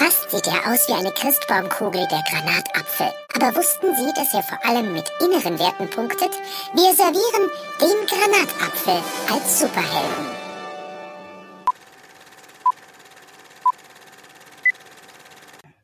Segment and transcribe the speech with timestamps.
[0.00, 3.08] Fast sieht er aus wie eine Christbaumkugel, der Granatapfel.
[3.34, 6.30] Aber wussten Sie, dass er vor allem mit inneren Werten punktet?
[6.72, 8.94] Wir servieren den Granatapfel
[9.30, 10.24] als Superhelden.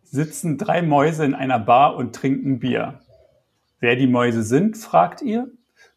[0.04, 3.00] Sitzen drei Mäuse in einer Bar und trinken Bier.
[3.80, 5.50] Wer die Mäuse sind, fragt ihr?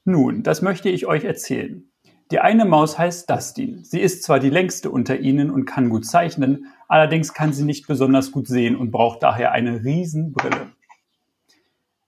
[0.03, 1.88] Nun, das möchte ich euch erzählen.
[2.31, 3.83] Die eine Maus heißt Dustin.
[3.83, 7.87] Sie ist zwar die längste unter ihnen und kann gut zeichnen, allerdings kann sie nicht
[7.87, 10.67] besonders gut sehen und braucht daher eine Riesenbrille.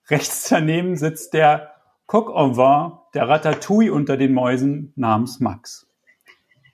[0.10, 1.72] Rechts daneben sitzt der
[2.06, 5.88] Coq en vin, der Ratatouille unter den Mäusen namens Max.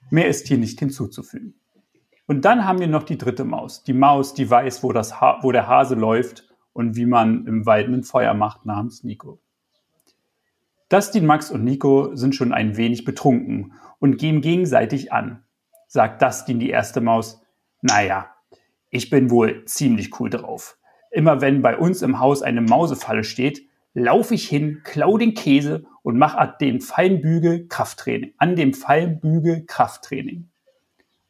[0.09, 1.53] Mehr ist hier nicht hinzuzufügen.
[2.25, 3.83] Und dann haben wir noch die dritte Maus.
[3.83, 7.65] Die Maus, die weiß, wo, das ha wo der Hase läuft und wie man im
[7.65, 9.39] Wald ein Feuer macht, namens Nico.
[10.89, 15.43] Dustin, Max und Nico sind schon ein wenig betrunken und gehen gegenseitig an.
[15.87, 17.41] Sagt Dustin die erste Maus,
[17.81, 18.33] naja,
[18.89, 20.77] ich bin wohl ziemlich cool drauf.
[21.11, 25.85] Immer wenn bei uns im Haus eine Mausefalle steht, laufe ich hin, klau den Käse
[26.03, 28.33] und mache an dem Feinbügel Krafttraining.
[28.37, 30.49] An dem Feinbügel Krafttraining.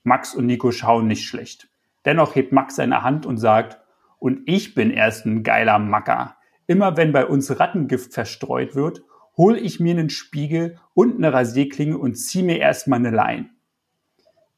[0.04, 1.68] Max und Nico schauen nicht schlecht.
[2.06, 3.80] Dennoch hebt Max seine Hand und sagt,
[4.20, 6.38] und ich bin erst ein geiler Macker.
[6.68, 9.02] Immer wenn bei uns Rattengift verstreut wird
[9.38, 13.52] hole ich mir einen Spiegel und eine Rasierklinge und ziehe mir erstmal eine Lein.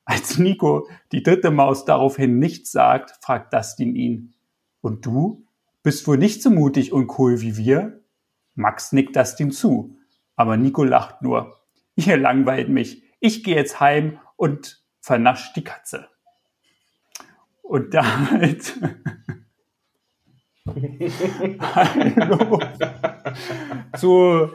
[0.05, 4.33] Als Nico die dritte Maus daraufhin nichts sagt, fragt Dustin ihn.
[4.81, 5.45] Und du?
[5.83, 8.03] Bist wohl nicht so mutig und cool wie wir?
[8.55, 9.97] Max nickt Dustin zu,
[10.35, 11.59] aber Nico lacht nur.
[11.95, 13.03] Ihr langweilt mich.
[13.19, 16.07] Ich gehe jetzt heim und vernascht die Katze.
[17.61, 18.73] Und damit
[21.59, 22.59] Hallo
[23.97, 24.52] zu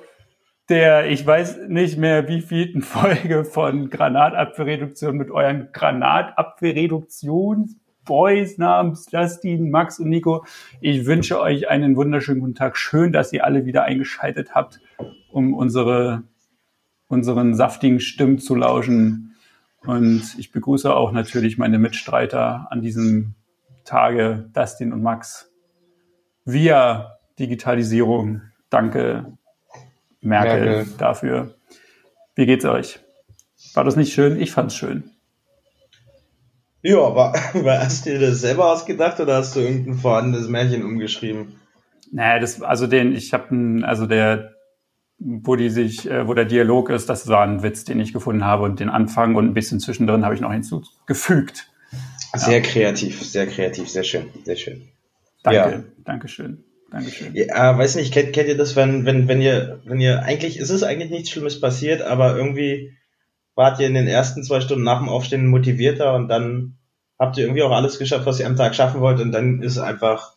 [0.69, 9.70] der, ich weiß nicht mehr, wie vielten Folge von Granatapfelreduktion mit euren Granatapfelreduktionsboys namens Justin,
[9.70, 10.45] Max und Nico.
[10.81, 12.77] Ich wünsche euch einen wunderschönen guten Tag.
[12.77, 14.81] Schön, dass ihr alle wieder eingeschaltet habt,
[15.30, 16.23] um unsere,
[17.08, 19.36] unseren saftigen Stimmen zu lauschen.
[19.86, 23.35] Und ich begrüße auch natürlich meine Mitstreiter an diesem
[23.85, 25.52] Tage, Dustin und Max,
[26.46, 28.41] via Digitalisierung.
[28.70, 29.36] Danke,
[30.24, 31.55] Merkel, Merkel, dafür.
[32.35, 32.98] Wie geht's euch?
[33.74, 34.40] War das nicht schön?
[34.40, 35.11] Ich fand's schön.
[36.83, 40.84] Ja, aber, aber hast du dir das selber ausgedacht oder hast du irgendein vorhandenes Märchen
[40.84, 41.61] umgeschrieben?
[42.11, 44.55] Naja, das, also den, ich habe also der,
[45.18, 48.45] wo die sich, äh, wo der Dialog ist, das war ein Witz, den ich gefunden
[48.45, 51.70] habe und den Anfang und ein bisschen zwischendrin habe ich noch hinzugefügt.
[52.34, 52.61] Sehr ja.
[52.61, 54.89] kreativ, sehr kreativ, sehr schön, sehr schön.
[55.42, 55.83] Danke, ja.
[56.05, 56.64] danke schön.
[56.95, 57.35] Dankeschön.
[57.35, 60.71] Ja, weiß nicht, kennt, kennt ihr das, wenn, wenn, wenn ihr, wenn ihr eigentlich, es
[60.71, 62.97] ist eigentlich nichts Schlimmes passiert, aber irgendwie
[63.57, 66.79] wart ihr in den ersten zwei Stunden nach dem Aufstehen motivierter und dann
[67.19, 69.79] habt ihr irgendwie auch alles geschafft, was ihr am Tag schaffen wollt und dann ist
[69.79, 70.37] einfach,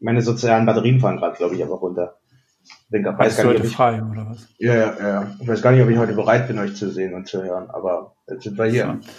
[0.00, 2.16] meine sozialen Batterien fahren gerade, glaube ich, einfach runter.
[2.64, 4.48] Ich bin, weiß gar nicht, ich, frei, oder was?
[4.58, 5.36] Ja, ja, ja.
[5.40, 7.68] Ich weiß gar nicht, ob ich heute bereit bin, euch zu sehen und zu hören,
[7.68, 8.98] aber jetzt sind wir hier.
[9.02, 9.10] So.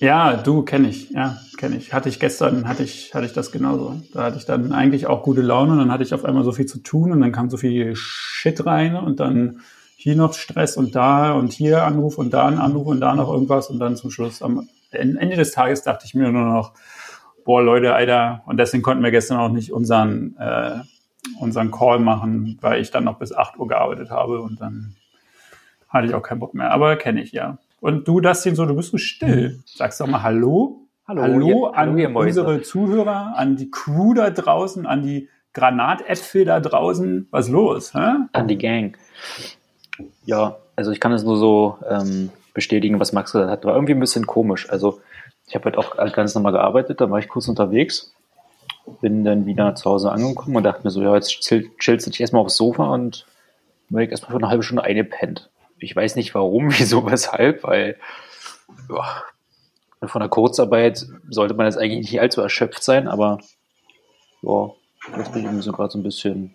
[0.00, 1.92] Ja, du kenne ich, ja, kenne ich.
[1.92, 4.00] Hatte ich gestern, hatte ich, hatte ich das genauso.
[4.14, 6.52] Da hatte ich dann eigentlich auch gute Laune und dann hatte ich auf einmal so
[6.52, 9.60] viel zu tun und dann kam so viel Shit rein und dann
[9.96, 13.30] hier noch Stress und da und hier Anruf und da ein Anruf und da noch
[13.30, 16.72] irgendwas und dann zum Schluss am Ende des Tages dachte ich mir nur noch,
[17.44, 20.78] boah Leute, Alter, und deswegen konnten wir gestern auch nicht unseren, äh,
[21.40, 24.96] unseren Call machen, weil ich dann noch bis 8 Uhr gearbeitet habe und dann
[25.90, 26.70] hatte ich auch keinen Bock mehr.
[26.70, 27.58] Aber kenne ich, ja.
[27.80, 29.62] Und du, Dustin, so, du bist so still.
[29.64, 30.86] Sagst doch mal Hallo.
[31.08, 36.44] Hallo, hallo ihr, an hallo, unsere Zuhörer, an die Crew da draußen, an die Granatäpfel
[36.44, 37.26] da draußen.
[37.32, 37.94] Was los?
[37.94, 38.12] Hä?
[38.32, 38.96] An die Gang.
[40.24, 43.64] Ja, also ich kann es nur so ähm, bestätigen, was Max gesagt hat.
[43.64, 44.70] War irgendwie ein bisschen komisch.
[44.70, 45.00] Also
[45.48, 48.14] ich habe halt auch ganz normal gearbeitet, dann war ich kurz unterwegs,
[49.00, 52.10] bin dann wieder zu Hause angekommen und dachte mir so, ja, jetzt chill, chillst du
[52.10, 53.26] dich erstmal aufs Sofa und
[53.88, 55.50] bin ich erstmal für eine halbe Stunde eingepennt.
[55.80, 57.96] Ich weiß nicht warum, wieso, weshalb, weil
[58.88, 59.22] ja,
[60.08, 63.38] von der Kurzarbeit sollte man jetzt eigentlich nicht allzu erschöpft sein, aber
[64.42, 64.70] ja,
[65.16, 66.54] jetzt bin ich so gerade so ein bisschen.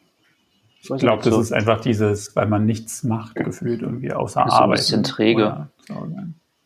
[0.81, 1.41] Ich glaube, das so.
[1.41, 4.67] ist einfach dieses, weil man nichts macht, gefühlt irgendwie außer ist Arbeit.
[4.67, 5.67] ein bisschen träge.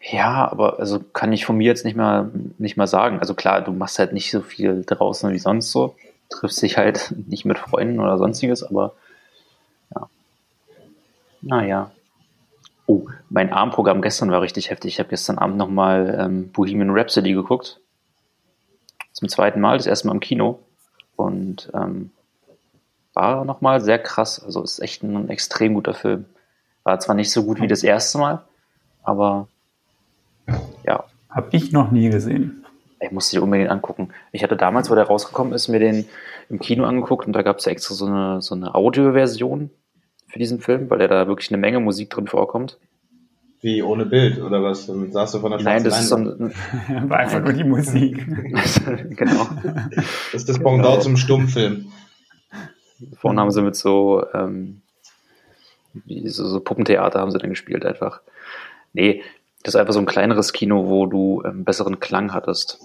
[0.01, 3.19] Ja, aber also kann ich von mir jetzt nicht mal nicht mal sagen.
[3.19, 5.95] Also klar, du machst halt nicht so viel draußen wie sonst so,
[6.29, 8.93] triffst dich halt nicht mit Freunden oder sonstiges, aber
[9.95, 10.09] ja.
[11.41, 11.91] Naja.
[12.89, 14.93] Oh, mein Abendprogramm gestern war richtig heftig.
[14.93, 17.79] Ich habe gestern Abend nochmal ähm, Bohemian Rhapsody geguckt.
[19.11, 20.63] Zum zweiten Mal, das erste Mal im Kino.
[21.15, 22.09] Und ähm,
[23.13, 24.43] war nochmal sehr krass.
[24.43, 26.25] Also ist echt ein, ein extrem guter Film.
[26.81, 28.41] War zwar nicht so gut wie das erste Mal,
[29.03, 29.47] aber
[30.83, 31.03] ja.
[31.29, 32.65] Hab ich noch nie gesehen.
[32.99, 34.09] Ich musste ich unbedingt angucken.
[34.31, 36.09] Ich hatte damals, wo der rausgekommen ist, mir den
[36.49, 39.69] im Kino angeguckt und da gab es ja extra so eine, so eine Audioversion
[40.29, 42.77] für diesen Film, weil da wirklich eine Menge Musik drin vorkommt.
[43.61, 44.85] Wie ohne Bild oder was?
[44.87, 46.55] Dann saß du von der Nein, das ist so Leinwand.
[46.87, 48.25] ein, War einfach nur die Musik.
[49.09, 49.47] genau.
[49.95, 51.91] Das ist das Pendant zum Stummfilm.
[53.17, 54.81] Vorne haben sie mit so, ähm,
[56.05, 58.21] wie so, so Puppentheater haben sie dann gespielt einfach.
[58.93, 59.23] Nee,
[59.63, 62.79] das ist einfach so ein kleineres Kino, wo du ähm, besseren Klang hattest.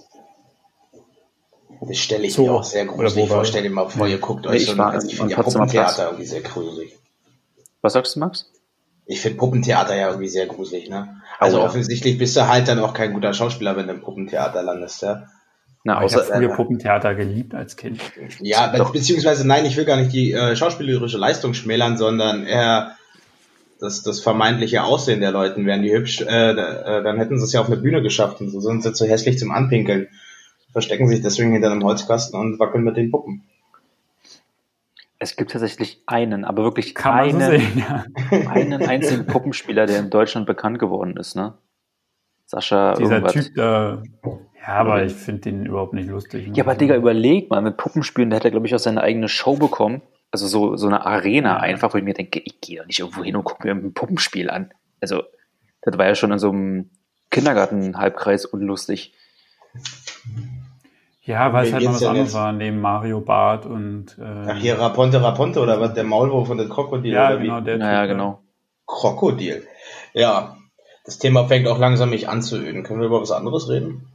[1.81, 3.43] Das stelle ich So, mir auch sehr gruselig vor.
[3.43, 3.47] ich?
[3.49, 5.29] Stell dir mal vor, ihr guckt Nee, euch ich so ein, war also ich am
[5.29, 5.41] finde ja.
[5.43, 6.97] Puppentheater irgendwie sehr gruselig.
[7.85, 8.51] Was sagst du, Max?
[9.05, 11.21] Ich finde Puppentheater ja irgendwie sehr gruselig, ne?
[11.37, 11.65] Also Oh ja.
[11.67, 15.27] offensichtlich bist du halt dann auch kein guter Schauspieler, wenn du im Puppentheater landest, ja.
[15.83, 18.01] Na, ich habe außer, früher Puppentheater geliebt als Kind.
[18.39, 18.91] Ja, be Doch.
[18.91, 22.95] beziehungsweise nein, ich will gar nicht die äh, schauspielerische Leistung schmälern, sondern eher
[23.79, 25.67] das, das vermeintliche Aussehen der Leuten.
[25.67, 28.49] Wären die hübsch, äh, äh, dann hätten sie es ja auf eine Bühne geschafft und
[28.49, 30.07] so sind sie zu hässlich zum Anpinkeln.
[30.71, 33.43] Verstecken sich deswegen hinter einem Holzkasten und wackeln mit den Puppen.
[35.19, 38.05] Es gibt tatsächlich einen, aber wirklich Kann man so einen, sehen, ja.
[38.49, 41.57] einen einzigen Puppenspieler, der in Deutschland bekannt geworden ist, ne?
[42.45, 43.33] Sascha Dieser irgendwas.
[43.33, 44.03] Typ da.
[44.61, 46.49] Ja, aber ich finde den überhaupt nicht lustig.
[46.55, 49.27] Ja, aber Digga, überleg mal, mit Puppenspielen, der hat er, glaube ich, auch seine eigene
[49.27, 50.01] Show bekommen.
[50.31, 53.23] Also so, so eine Arena einfach, wo ich mir denke, ich gehe doch nicht irgendwo
[53.23, 54.73] hin und gucke mir ein Puppenspiel an.
[55.01, 55.23] Also,
[55.81, 56.89] das war ja schon in so einem
[57.29, 59.13] Kindergarten-Halbkreis unlustig.
[61.25, 64.15] Ja, weil es halt geht's was anderes war, neben Mario Bart und.
[64.19, 65.95] Äh, Ach, hier Raponte Raponte oder was?
[65.95, 67.13] Der Maulwurf und das Krokodil?
[67.13, 67.43] Ja, oder wie?
[67.45, 68.41] genau, der Naja, Typ, genau.
[68.85, 69.63] Krokodil.
[70.13, 70.57] Ja,
[71.03, 72.83] das Thema fängt auch langsam mich an zu öden.
[72.83, 74.07] Können wir über was anderes reden?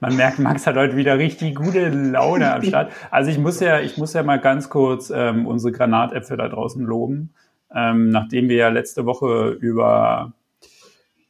[0.00, 2.90] Man merkt, Max hat heute wieder richtig gute Laune am Start.
[3.10, 6.84] Also ich muss ja, ich muss ja mal ganz kurz ähm, unsere Granatäpfel da draußen
[6.84, 7.34] loben.
[7.72, 10.32] Ähm, nachdem wir ja letzte Woche über,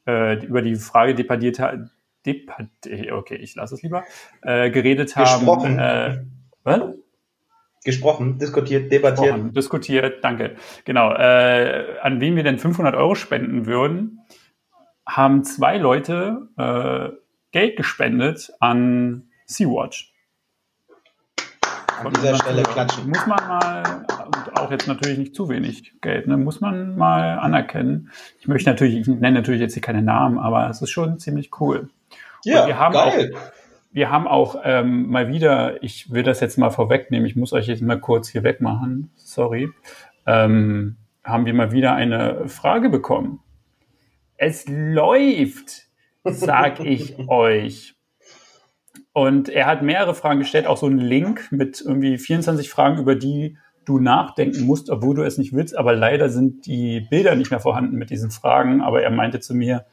[0.07, 1.59] äh, über die Frage debattiert
[2.25, 4.03] haben, debat okay, ich lasse es lieber,
[4.41, 5.39] äh, geredet haben.
[5.39, 5.79] Gesprochen.
[5.79, 6.23] Äh,
[6.63, 6.95] was?
[7.83, 9.33] Gesprochen, diskutiert, debattiert.
[9.33, 10.55] Gesprochen, diskutiert, danke.
[10.85, 14.19] Genau, äh, an wen wir denn 500 Euro spenden würden,
[15.07, 17.09] haben zwei Leute äh,
[17.51, 20.13] Geld gespendet an Sea-Watch.
[22.03, 23.09] An dieser Stelle klatschen.
[23.09, 27.39] Muss man mal, und auch jetzt natürlich nicht zu wenig Geld, ne, muss man mal
[27.39, 28.11] anerkennen.
[28.39, 31.49] Ich möchte natürlich, ich nenne natürlich jetzt hier keine Namen, aber es ist schon ziemlich
[31.59, 31.89] cool.
[32.43, 33.33] Ja, Und wir haben geil.
[33.93, 37.67] Wir haben auch ähm, mal wieder, ich will das jetzt mal vorwegnehmen, ich muss euch
[37.67, 39.69] jetzt mal kurz hier wegmachen, sorry,
[40.25, 40.95] ähm,
[41.25, 43.41] haben wir mal wieder eine Frage bekommen.
[44.37, 45.87] Es läuft,
[46.23, 47.95] sag ich euch.
[49.13, 53.15] Und er hat mehrere Fragen gestellt, auch so einen Link mit irgendwie 24 Fragen, über
[53.15, 55.77] die du nachdenken musst, obwohl du es nicht willst.
[55.77, 58.81] Aber leider sind die Bilder nicht mehr vorhanden mit diesen Fragen.
[58.81, 59.85] Aber er meinte zu mir,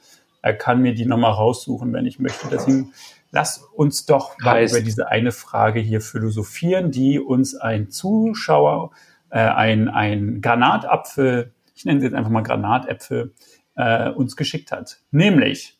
[0.49, 2.49] er kann mir die nochmal raussuchen, wenn ich möchte.
[2.50, 2.95] Deswegen
[3.31, 8.91] lass uns doch mal Heißt- über diese eine Frage hier philosophieren, die uns ein Zuschauer,
[9.29, 13.35] äh, ein, ein Granatapfel, ich nenne sie jetzt einfach mal Granatäpfel,
[13.77, 15.00] äh, uns geschickt hat.
[15.11, 15.77] Nämlich,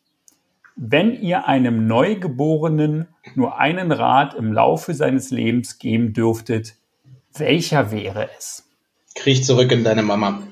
[0.75, 6.75] wenn ihr einem Neugeborenen nur einen Rat im Laufe seines Lebens geben dürftet,
[7.35, 8.69] welcher wäre es?
[9.15, 10.43] Kriech zurück in deine Mama.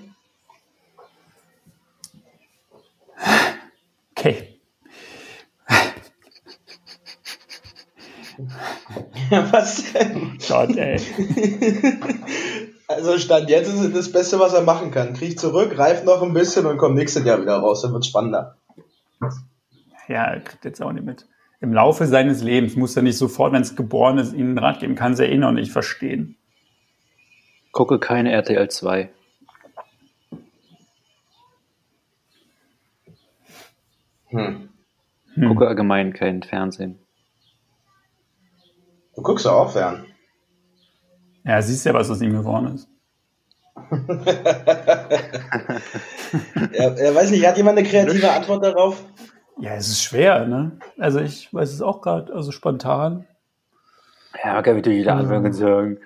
[4.18, 4.58] Okay.
[9.30, 10.38] Was denn?
[10.48, 11.00] Gott, ey.
[12.90, 15.14] Also Stand jetzt ist es das Beste, was er machen kann.
[15.14, 17.82] Kriech zurück, reift noch ein bisschen und kommt nächstes Jahr wieder raus.
[17.82, 18.56] Dann wird spannender.
[20.08, 21.28] Ja, er kriegt jetzt auch nicht mit.
[21.60, 24.80] Im Laufe seines Lebens muss er nicht sofort, wenn es geboren ist, ihnen einen Rat
[24.80, 24.96] geben.
[24.96, 26.38] Kann ja eh noch nicht verstehen.
[27.74, 29.10] Gucke keine RTL 2.
[34.28, 34.70] Hm.
[35.34, 35.48] Hm.
[35.48, 37.00] Gucke allgemein kein Fernsehen.
[39.18, 40.06] Du guckst ja auch fern.
[41.44, 42.88] Ja, siehst ja, was aus ihm geworden ist.
[46.74, 49.02] Er, er weiß nicht, hat jemand eine kreative Antwort darauf?
[49.60, 50.78] Ja, es ist schwer, ne?
[51.00, 53.26] Also ich weiß es auch gerade, also spontan.
[54.44, 56.00] Ja, kann wieder jeder anfangen und sagen,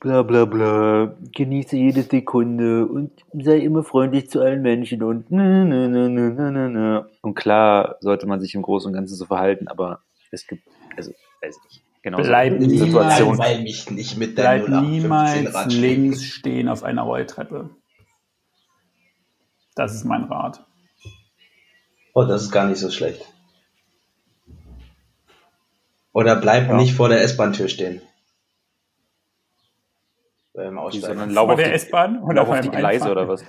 [0.00, 5.64] bla bla bla, genieße jede Sekunde und sei immer freundlich zu allen Menschen und nö,
[5.64, 7.02] nö, nö, nö, nö, nö, nö.
[7.20, 10.62] Und klar sollte man sich im Großen und Ganzen so verhalten, aber es gibt,
[10.96, 12.80] also, weiß ich, genau Bleib die niemals-
[13.16, 13.38] Situation.
[13.38, 17.70] Weil mich nicht mit Bleib deinem 0815 niemals links stehen auf einer Rolltreppe.
[19.74, 20.64] Das ist mein Rat.
[22.14, 23.24] Oh, das ist gar nicht so schlecht.
[26.12, 26.76] Oder bleib Ja.
[26.76, 28.02] nicht vor der S-Bahn-Tür stehen.
[30.54, 31.06] beim Aussteigen.
[31.06, 33.12] Sondern Vor lauf auf der S-Bahn oder lauf auf die Gleise Einfahren?
[33.12, 33.44] oder was?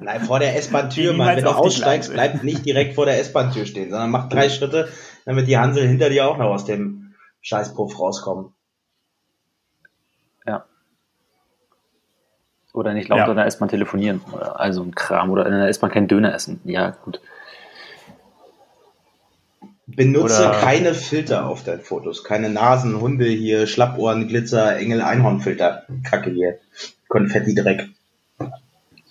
[0.00, 1.36] Nein, vor der S-Bahn-Tür, Mann.
[1.36, 4.88] Wenn du aussteigst, bleib nicht direkt vor der S-Bahn-Tür stehen, sondern mach drei Schritte,
[5.26, 7.01] damit die Hansel hinter dir auch noch aus dem
[7.42, 8.52] Scheißpuff rauskommen.
[10.46, 10.64] Ja.
[12.72, 13.28] Oder nicht laut Ja.
[13.30, 14.20] in der S-Bahn telefonieren.
[14.32, 15.30] Oder also ein Kram.
[15.30, 16.60] Oder in der S-Bahn kein Döner essen.
[16.64, 17.20] Ja, gut.
[19.86, 22.24] Benutze Oder- keine Filter auf deinen Fotos.
[22.24, 25.82] Keine Nasen, Hunde hier, Schlappohren, Glitzer, Engel, Einhornfilter.
[26.08, 26.58] Kacke hier.
[27.08, 27.88] Konfetti-Dreck.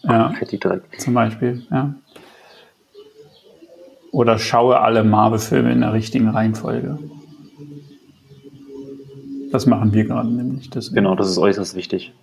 [0.03, 0.99] Ja, Fetti direkt.
[0.99, 1.93] zum Beispiel, ja.
[4.11, 6.97] Oder schaue alle Marvel-Filme in der richtigen Reihenfolge.
[9.51, 10.69] Das machen wir gerade nämlich.
[10.69, 12.13] Das Genau, das ist äußerst wichtig.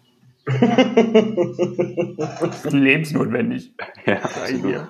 [2.71, 3.73] lebensnotwendig.
[4.07, 4.89] Ja, absolut.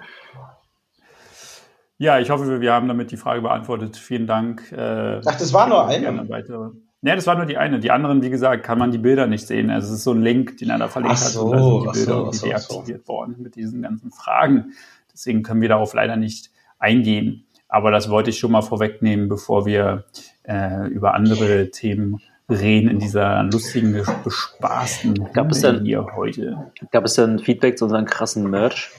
[2.00, 3.96] Ja, ich hoffe, wir haben damit die Frage beantwortet.
[3.96, 4.70] Vielen Dank.
[4.70, 6.28] Äh, Ach, das war nur eine.
[6.28, 6.70] weitere.
[7.02, 7.80] Ja, das war nur die eine.
[7.80, 9.70] Die anderen, wie gesagt, kann man die Bilder nicht sehen.
[9.70, 11.30] Also es ist so ein Link, den er da verlinkt Ach hat.
[11.32, 11.52] so, und
[11.86, 12.74] da sind die Bilder so, so, ach so.
[12.74, 14.72] deaktiviert worden mit diesen ganzen Fragen.
[15.12, 17.44] Deswegen können wir darauf leider nicht eingehen.
[17.68, 20.04] Aber das wollte ich schon mal vorwegnehmen, bevor wir
[20.44, 23.92] äh, über andere Themen reden in dieser lustigen,
[24.24, 26.72] bespaßten Gab es denn- hier heute.
[26.90, 28.90] Gab es denn Feedback zu unserem krassen Merch?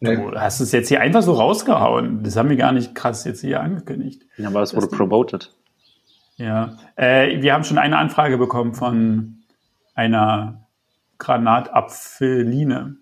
[0.00, 2.22] Du hast es jetzt hier einfach so rausgehauen.
[2.22, 4.22] Das haben wir gar nicht krass jetzt hier angekündigt.
[4.36, 5.52] Ja, aber es wurde promoted.
[6.36, 9.38] Ja, äh, wir haben schon eine Anfrage bekommen von
[9.96, 10.66] einer
[11.18, 12.96] Granatapfeline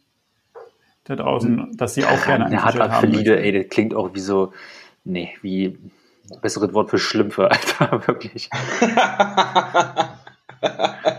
[1.04, 3.40] da draußen, dass sie auch gerne ein Der hat T-Shirt haben Apfelide, möchte.
[3.42, 4.54] ey, das klingt auch wie so,
[5.04, 5.78] nee, wie
[6.42, 8.50] besseres Wort für Schlümpfe, Alter, wirklich.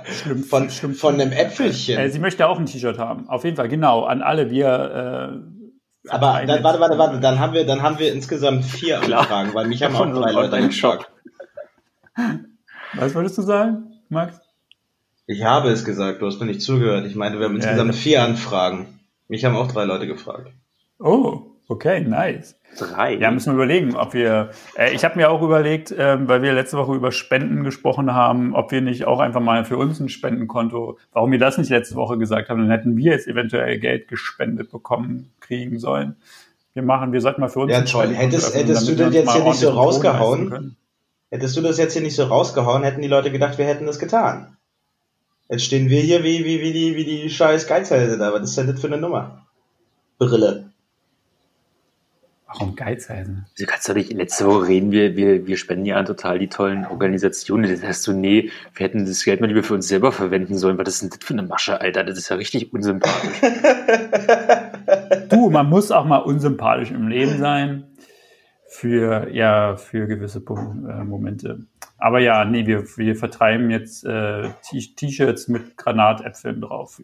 [0.05, 1.97] Schlimm, Von, schlimm, von einem Äpfelchen.
[1.97, 3.29] Äh, sie möchte auch ein T-Shirt haben.
[3.29, 4.49] Auf jeden Fall, genau, an alle.
[4.49, 8.99] Wir äh, Aber dann, warte, warte, warte, dann haben wir, dann haben wir insgesamt vier
[8.99, 9.21] Klar.
[9.21, 11.05] Anfragen, weil mich haben auch drei Leute Online-Shop.
[12.13, 12.49] gefragt.
[12.93, 14.39] Was wolltest du sagen, Max?
[15.27, 17.05] Ich habe es gesagt, du hast mir nicht zugehört.
[17.05, 17.99] Ich meinte, wir haben insgesamt ja.
[17.99, 18.99] vier Anfragen.
[19.27, 20.51] Mich haben auch drei Leute gefragt.
[20.99, 22.55] Oh, okay, nice.
[22.77, 23.15] Drei.
[23.15, 24.51] Ja, müssen wir überlegen, ob wir.
[24.77, 28.53] Äh, ich habe mir auch überlegt, ähm, weil wir letzte Woche über Spenden gesprochen haben,
[28.53, 31.95] ob wir nicht auch einfach mal für uns ein Spendenkonto, warum wir das nicht letzte
[31.95, 36.17] Woche gesagt haben, dann hätten wir jetzt eventuell Geld gespendet bekommen, kriegen sollen.
[36.73, 37.87] Wir machen, wir sollten mal für uns Ja.
[37.87, 40.75] Spendenkonto Hättest- öffnen, hättest du das jetzt hier nicht so rausgehauen?
[41.31, 43.97] Hättest du das jetzt hier nicht so rausgehauen, hätten die Leute gedacht, wir hätten das
[43.97, 44.55] getan.
[45.49, 48.33] Jetzt stehen wir hier wie, wie, wie die, wie die scheiß Geizhälse da.
[48.33, 49.47] Was ist denn das für eine Nummer?
[50.19, 50.66] Brille.
[52.47, 53.45] Warum Geizhälsen?
[53.59, 56.47] Du kannst doch nicht, letzte Woche reden wir, wir, wir spenden ja an total die
[56.47, 57.69] tollen Organisationen.
[57.69, 60.77] Das heißt du, nee, wir hätten das Geld mal lieber für uns selber verwenden sollen.
[60.77, 62.05] Was ist denn das für eine Masche, Alter?
[62.05, 63.41] Das ist ja richtig unsympathisch.
[65.29, 67.83] Du, man muss auch mal unsympathisch im Leben sein.
[68.69, 71.65] Für, ja, für gewisse Pum- äh, Momente.
[71.97, 74.49] Aber ja, nee, wir, wir vertreiben jetzt äh,
[74.95, 77.01] T-Shirts mit Granatäpfeln drauf.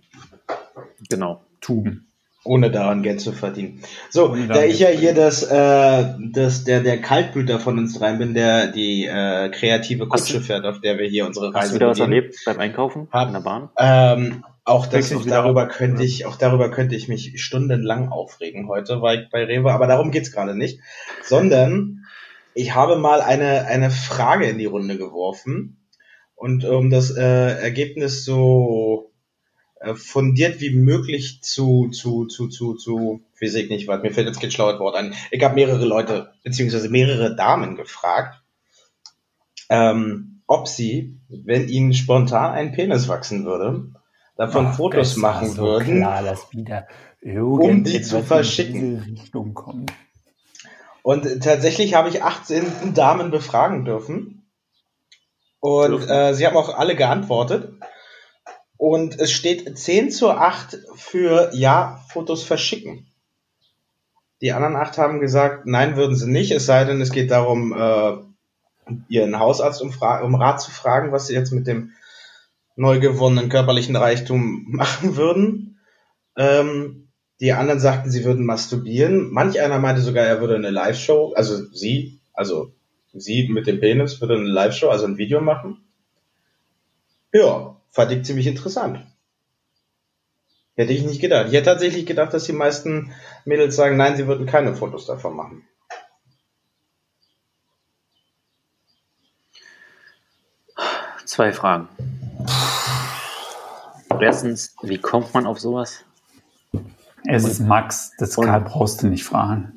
[1.10, 1.44] genau.
[1.60, 2.13] Tuben.
[2.46, 3.82] Ohne daran Geld zu verdienen.
[4.10, 8.34] So, da ich ja hier das, äh, das, der, der Kaltblüter von uns rein bin,
[8.34, 11.70] der die äh, kreative Hast Kutsche du- fährt, auf der wir hier unsere Hast Reise
[11.70, 13.70] du wieder was erlebt beim Einkaufen Hab- in der Bahn?
[13.78, 15.70] Ähm, auch das, auch darüber auf?
[15.74, 19.88] könnte ich, auch darüber könnte ich mich stundenlang aufregen heute, war ich bei Rewe, aber
[19.88, 20.80] darum geht's gerade nicht,
[21.22, 22.06] sondern
[22.54, 25.78] ich habe mal eine, eine Frage in die Runde geworfen
[26.36, 27.22] und um das äh,
[27.62, 29.13] Ergebnis so
[29.96, 34.28] fundiert wie möglich zu, zu, zu, zu, zu, wie sehe ich nicht, was, mir fällt
[34.28, 35.14] jetzt kein schlaues Wort ein.
[35.32, 38.42] Ich habe mehrere Leute, beziehungsweise mehrere Damen gefragt,
[39.70, 43.92] ähm, ob sie, wenn ihnen spontan ein Penis wachsen würde,
[44.36, 45.98] davon Ach, Fotos machen so würden.
[45.98, 46.88] Klar, dass wieder
[47.24, 48.82] Um die zu in verschicken.
[48.82, 49.92] diese Richtung kommt.
[51.02, 54.50] Und tatsächlich habe ich 18 Damen befragen dürfen.
[55.60, 57.74] Und äh, sie haben auch alle geantwortet.
[58.78, 63.08] Und es steht 10 zu 8 für Ja, Fotos verschicken.
[64.42, 67.72] Die anderen acht haben gesagt, nein, würden sie nicht, es sei denn, es geht darum,
[67.72, 68.18] äh,
[69.08, 71.92] ihren Hausarzt um, um Rat zu fragen, was sie jetzt mit dem
[72.76, 75.80] neu gewonnenen körperlichen Reichtum machen würden.
[76.36, 77.08] Ähm,
[77.40, 79.32] die anderen sagten, sie würden masturbieren.
[79.32, 82.74] Manch einer meinte sogar, er würde eine Live-Show, also sie, also
[83.14, 85.84] sie mit dem Penis würde eine Live-Show, also ein Video machen.
[87.32, 89.06] Ja, fand ich ziemlich interessant.
[90.76, 91.48] Hätte ich nicht gedacht.
[91.48, 93.14] Ich hätte tatsächlich gedacht, dass die meisten
[93.46, 95.68] Mädels sagen, nein, sie würden keine Fotos davon machen.
[101.26, 101.88] Zwei Fragen.
[104.20, 106.04] Erstens, wie kommt man auf sowas?
[107.26, 109.74] Es ist Max, das Und- Karl brauchst du nicht fragen.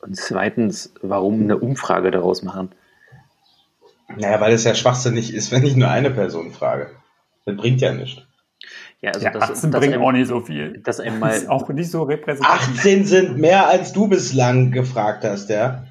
[0.00, 2.72] Und zweitens, warum eine Umfrage daraus machen?
[4.16, 6.90] Naja, weil es ja schwachsinnig ist, wenn ich nur eine Person frage.
[7.44, 8.22] Das bringt ja nichts.
[9.00, 10.80] Ja, also ja, das, 18 das bringt auch nicht so viel.
[10.84, 12.78] Das, einmal ist auch nicht so repräsentativ.
[12.78, 15.84] 18 sind mehr, als du bislang gefragt hast, ja?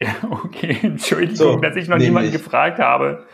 [0.00, 0.78] Ja, okay.
[0.82, 3.26] Entschuldigung, so, dass ich noch niemanden gefragt habe.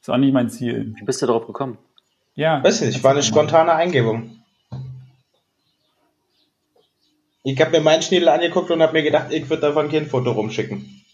[0.00, 0.94] Ist auch nicht mein Ziel.
[0.96, 1.78] Wie bist du darauf gekommen?
[2.34, 2.62] Ja.
[2.62, 4.42] Weiß nicht, war eine spontane Eingebung.
[7.44, 10.32] Ich habe mir meinen Schniedel angeguckt und habe mir gedacht, ich würde davon kein Foto
[10.32, 11.04] rumschicken.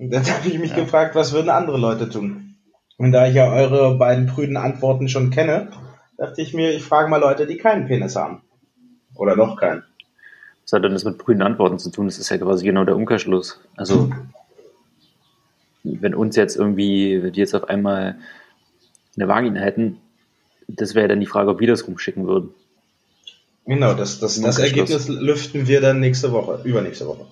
[0.00, 0.76] Und dann habe ich mich ja.
[0.78, 2.56] gefragt, was würden andere Leute tun?
[2.96, 5.70] Und da ich ja eure beiden prüden Antworten schon kenne,
[6.16, 8.42] dachte ich mir, ich frage mal Leute, die keinen Penis haben.
[9.14, 9.84] Oder noch keinen.
[10.64, 12.06] Was hat denn das mit prüden Antworten zu tun?
[12.06, 13.60] Das ist ja quasi genau der Umkehrschluss.
[13.76, 14.10] Also,
[15.82, 18.16] wenn uns jetzt irgendwie, wenn die jetzt auf einmal
[19.16, 19.98] eine Vagina hätten,
[20.68, 22.54] das wäre dann die Frage, ob wir das rumschicken würden.
[23.66, 27.26] Genau, das, das, das Ergebnis lüften wir dann nächste Woche, übernächste Woche.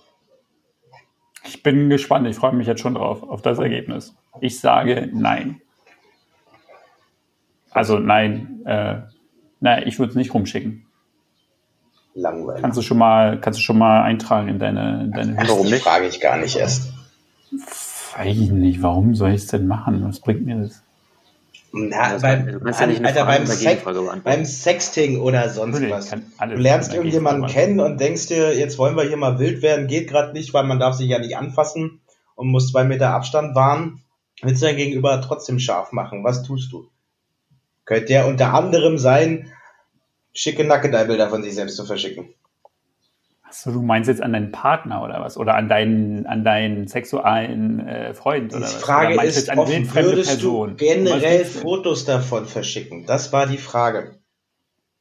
[1.49, 4.15] Ich bin gespannt, ich freue mich jetzt schon drauf, auf das Ergebnis.
[4.41, 5.63] Ich sage nein.
[7.71, 8.97] Also nein, äh,
[9.61, 10.87] nein, ich würde es nicht rumschicken.
[12.15, 12.61] Langweilig.
[12.61, 15.83] Kannst du schon mal, kannst du schon mal eintragen in deine, in deine Warum nicht?
[15.83, 16.93] frage ich gar nicht erst.
[18.17, 20.05] Weiß ich nicht, warum soll ich es denn machen?
[20.07, 20.83] Was bringt mir das?
[21.71, 22.57] Na, ja, beim, ja
[23.05, 23.83] Alter, beim, Sex,
[24.25, 26.11] beim, Sexting oder sonst was.
[26.11, 30.09] Du lernst irgendjemanden kennen und denkst dir, jetzt wollen wir hier mal wild werden, geht
[30.09, 32.01] gerade nicht, weil man darf sich ja nicht anfassen
[32.37, 34.03] und muss zwei Meter Abstand wahren.
[34.41, 36.25] Willst du dein Gegenüber trotzdem scharf machen?
[36.25, 36.89] Was tust du?
[37.85, 39.53] Könnte ja unter anderem sein,
[40.33, 42.35] schicke Nackedei-Bilder von sich selbst zu verschicken.
[43.49, 45.39] Achso, du meinst jetzt an deinen Partner oder was?
[45.39, 48.75] Oder an deinen, an deinen sexuellen äh, Freund oder die was?
[48.75, 50.71] Frage oder ist, offen, würdest Person?
[50.71, 53.07] du generell Fotos davon verschicken?
[53.07, 54.19] Das war die Frage.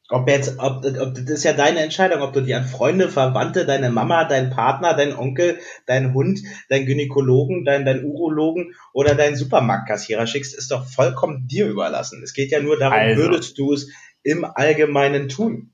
[0.08, 3.66] Ob jetzt, ob, ob, das ist ja deine Entscheidung, ob du die an Freunde, Verwandte,
[3.66, 6.40] deine Mama, deinen Partner, deinen Onkel, deinen Hund,
[6.70, 12.22] deinen Gynäkologen, deinen, deinen Urologen oder deinen Supermarktkassierer schickst, ist doch vollkommen dir überlassen.
[12.22, 13.22] Es geht ja nur darum, also.
[13.22, 13.90] würdest du es
[14.22, 15.72] im Allgemeinen tun?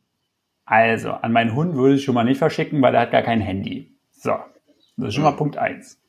[0.67, 3.41] Also, an meinen Hund würde ich schon mal nicht verschicken, weil er hat gar kein
[3.41, 3.95] Handy.
[4.13, 4.33] So,
[4.97, 6.01] das ist schon mal Punkt eins.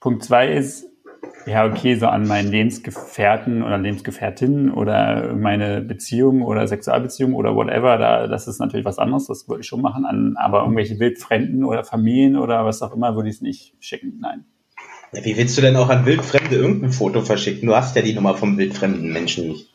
[0.00, 0.86] Punkt zwei ist,
[1.46, 7.98] ja, okay, so an meinen Lebensgefährten oder Lebensgefährtinnen oder meine Beziehung oder Sexualbeziehung oder whatever,
[7.98, 10.04] da, das ist natürlich was anderes, das würde ich schon machen.
[10.04, 14.18] An, aber irgendwelche Wildfremden oder Familien oder was auch immer würde ich es nicht schicken,
[14.20, 14.44] nein.
[15.12, 17.68] Ja, wie willst du denn auch an Wildfremde irgendein Foto verschicken?
[17.68, 19.68] Du hast ja die Nummer vom wildfremden Menschen nicht.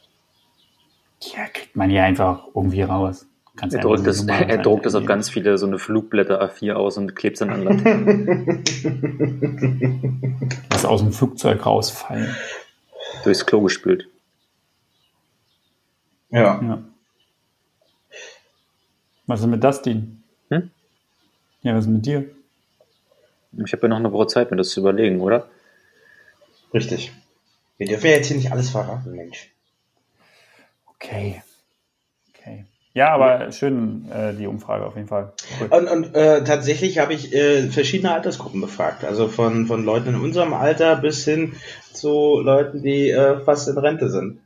[1.22, 3.28] Ja, kriegt man ja einfach irgendwie raus.
[3.58, 6.98] Kannst er druckt, das, er druckt das auf ganz viele so eine Flugblätter A4 aus
[6.98, 7.84] und klebt es dann an Land.
[10.70, 12.34] Was aus dem Flugzeug rausfallen.
[13.24, 14.08] Durchs Klo gespült.
[16.30, 16.62] Ja.
[16.62, 16.84] ja.
[19.26, 20.24] Was ist mit Dustin?
[20.50, 20.72] Hm?
[21.62, 22.30] Ja, was ist mit dir?
[23.66, 25.50] Ich habe ja noch eine Woche Zeit, mir das zu überlegen, oder?
[26.74, 27.12] Richtig.
[27.78, 29.52] Wir dürfen ja jetzt hier nicht alles verraten, Mensch.
[30.86, 31.42] Okay.
[32.98, 35.32] Ja, aber schön äh, die Umfrage auf jeden Fall.
[35.60, 35.68] Cool.
[35.68, 39.06] Und, und äh, tatsächlich habe ich äh, verschiedene Altersgruppen befragt.
[39.06, 41.54] Also von, von Leuten in unserem Alter bis hin
[41.94, 44.40] zu Leuten, die äh, fast in Rente sind.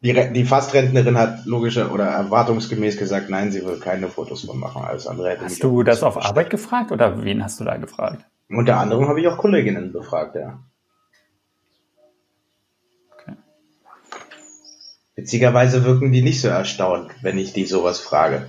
[0.00, 4.82] Die, die Fastrentnerin hat logischer oder erwartungsgemäß gesagt, nein, sie will keine Fotos von machen.
[4.82, 8.24] Alles andere Hast du das auf Arbeit gefragt oder wen hast du da gefragt?
[8.48, 10.58] Unter anderem habe ich auch Kolleginnen befragt, ja.
[15.20, 18.46] Witzigerweise wirken die nicht so erstaunt, wenn ich die sowas frage.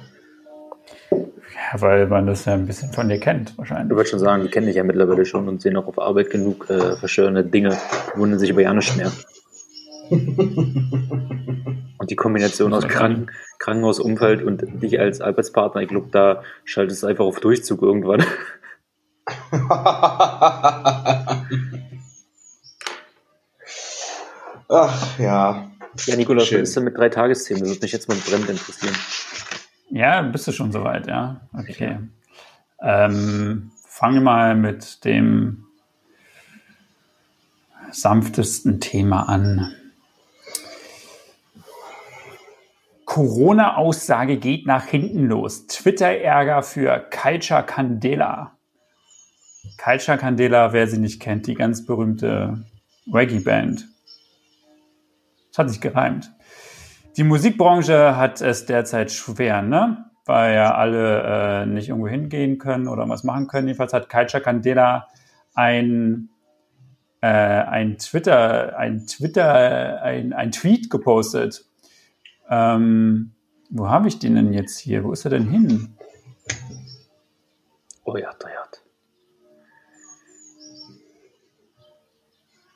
[1.12, 3.90] Ja, weil man das ja ein bisschen von dir kennt, wahrscheinlich.
[3.90, 6.30] Du würdest schon sagen, die kennen dich ja mittlerweile schon und sehen auch auf Arbeit
[6.30, 7.78] genug äh, verstörende Dinge,
[8.16, 9.12] wundern sich aber ja nicht mehr.
[10.12, 13.30] und die Kombination aus Kranken,
[13.60, 18.24] Krankenhausumfeld und dich als Arbeitspartner, ich glaube, da schaltest du einfach auf Durchzug irgendwann.
[24.70, 25.71] Ach ja.
[26.06, 26.62] Ja, Nikolaus, Schön.
[26.62, 27.62] was ist denn mit drei Tagesthemen?
[27.62, 28.96] Das würde mich jetzt mal brennend interessieren.
[29.90, 31.42] Ja, bist du schon soweit, ja?
[31.54, 32.00] Okay.
[32.82, 35.66] Ähm, fangen wir mal mit dem
[37.92, 39.76] sanftesten Thema an.
[43.06, 45.68] Corona-Aussage geht nach hinten los.
[45.68, 48.56] Twitter-Ärger für Culture Candela.
[49.78, 52.64] Culture Candela, wer sie nicht kennt, die ganz berühmte
[53.12, 53.90] Reggae-Band.
[55.52, 56.32] Es hat sich gereimt.
[57.18, 60.06] Die Musikbranche hat es derzeit schwer, ne?
[60.26, 63.68] Weil ja alle äh, nicht irgendwo hingehen können oder was machen können.
[63.68, 65.08] Jedenfalls hat Kaicha Candela
[65.54, 66.30] ein,
[67.22, 71.66] äh, ein Twitter, ein Twitter, ein, ein Tweet gepostet.
[72.50, 73.32] Ähm,
[73.70, 75.04] wo habe ich den denn jetzt hier?
[75.04, 75.96] Wo ist er denn hin?
[78.04, 78.48] Oh ja, da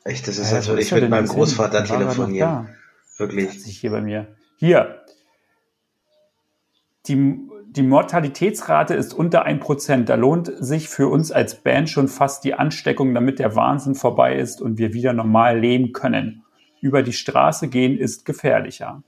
[0.06, 2.70] Echt, das ist, als würde ich mit meinem Großvater telefonieren.
[3.18, 3.64] Wirklich.
[3.64, 4.36] Sich hier bei mir.
[4.56, 5.02] Hier.
[7.08, 7.40] Die,
[7.72, 10.04] die Mortalitätsrate ist unter 1%.
[10.04, 14.36] Da lohnt sich für uns als Band schon fast die Ansteckung, damit der Wahnsinn vorbei
[14.36, 16.44] ist und wir wieder normal leben können.
[16.82, 19.02] Über die Straße gehen ist gefährlicher.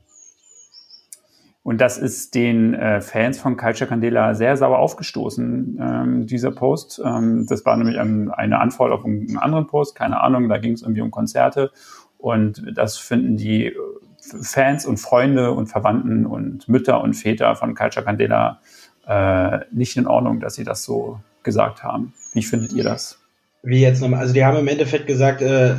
[1.68, 7.02] Und das ist den äh, Fans von Culture Candela sehr sauer aufgestoßen, ähm, dieser Post.
[7.04, 10.72] Ähm, das war nämlich ein, eine Antwort auf einen anderen Post, keine Ahnung, da ging
[10.72, 11.72] es irgendwie um Konzerte.
[12.18, 13.74] Und das finden die
[14.22, 18.62] Fans und Freunde und Verwandten und Mütter und Väter von Culture Candela
[19.06, 22.14] äh, nicht in Ordnung, dass sie das so gesagt haben.
[22.32, 23.20] Wie findet ihr das?
[23.62, 24.22] Wie jetzt nochmal?
[24.22, 25.76] Also die haben im Endeffekt gesagt, äh,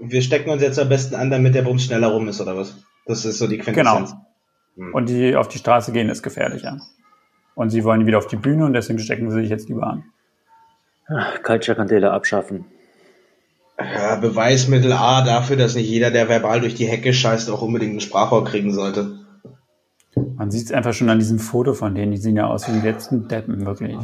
[0.00, 2.76] wir stecken uns jetzt am besten an, damit der Bums schneller rum ist, oder was?
[3.06, 4.10] Das ist so die Quintessenz.
[4.10, 4.26] Genau.
[4.76, 4.94] Hm.
[4.94, 6.78] Und die auf die Straße gehen ist gefährlicher.
[7.54, 10.04] Und sie wollen wieder auf die Bühne und deswegen stecken sie sich jetzt lieber an.
[11.42, 12.64] Candela abschaffen.
[13.78, 17.96] Ja, Beweismittel A dafür, dass nicht jeder, der verbal durch die Hecke scheißt, auch unbedingt
[17.96, 19.18] ein Sprachrohr kriegen sollte.
[20.14, 22.72] Man sieht es einfach schon an diesem Foto von denen, die sehen ja aus wie
[22.72, 23.96] die letzten Deppen, wirklich.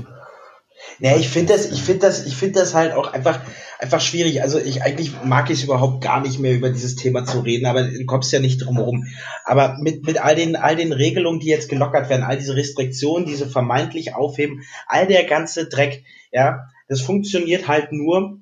[1.00, 3.40] Nee, ich finde das, ich finde das, ich finde das halt auch einfach,
[3.78, 4.42] einfach schwierig.
[4.42, 7.66] Also ich eigentlich mag ich es überhaupt gar nicht mehr über dieses Thema zu reden,
[7.66, 9.06] aber du kommst ja nicht drum herum.
[9.44, 13.26] Aber mit, mit all den, all den Regelungen, die jetzt gelockert werden, all diese Restriktionen,
[13.26, 18.40] diese vermeintlich aufheben, all der ganze Dreck, ja, das funktioniert halt nur,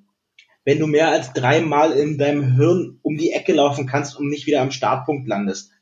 [0.65, 4.47] wenn du mehr als dreimal in deinem Hirn um die Ecke laufen kannst und nicht
[4.47, 5.73] wieder am Startpunkt landest.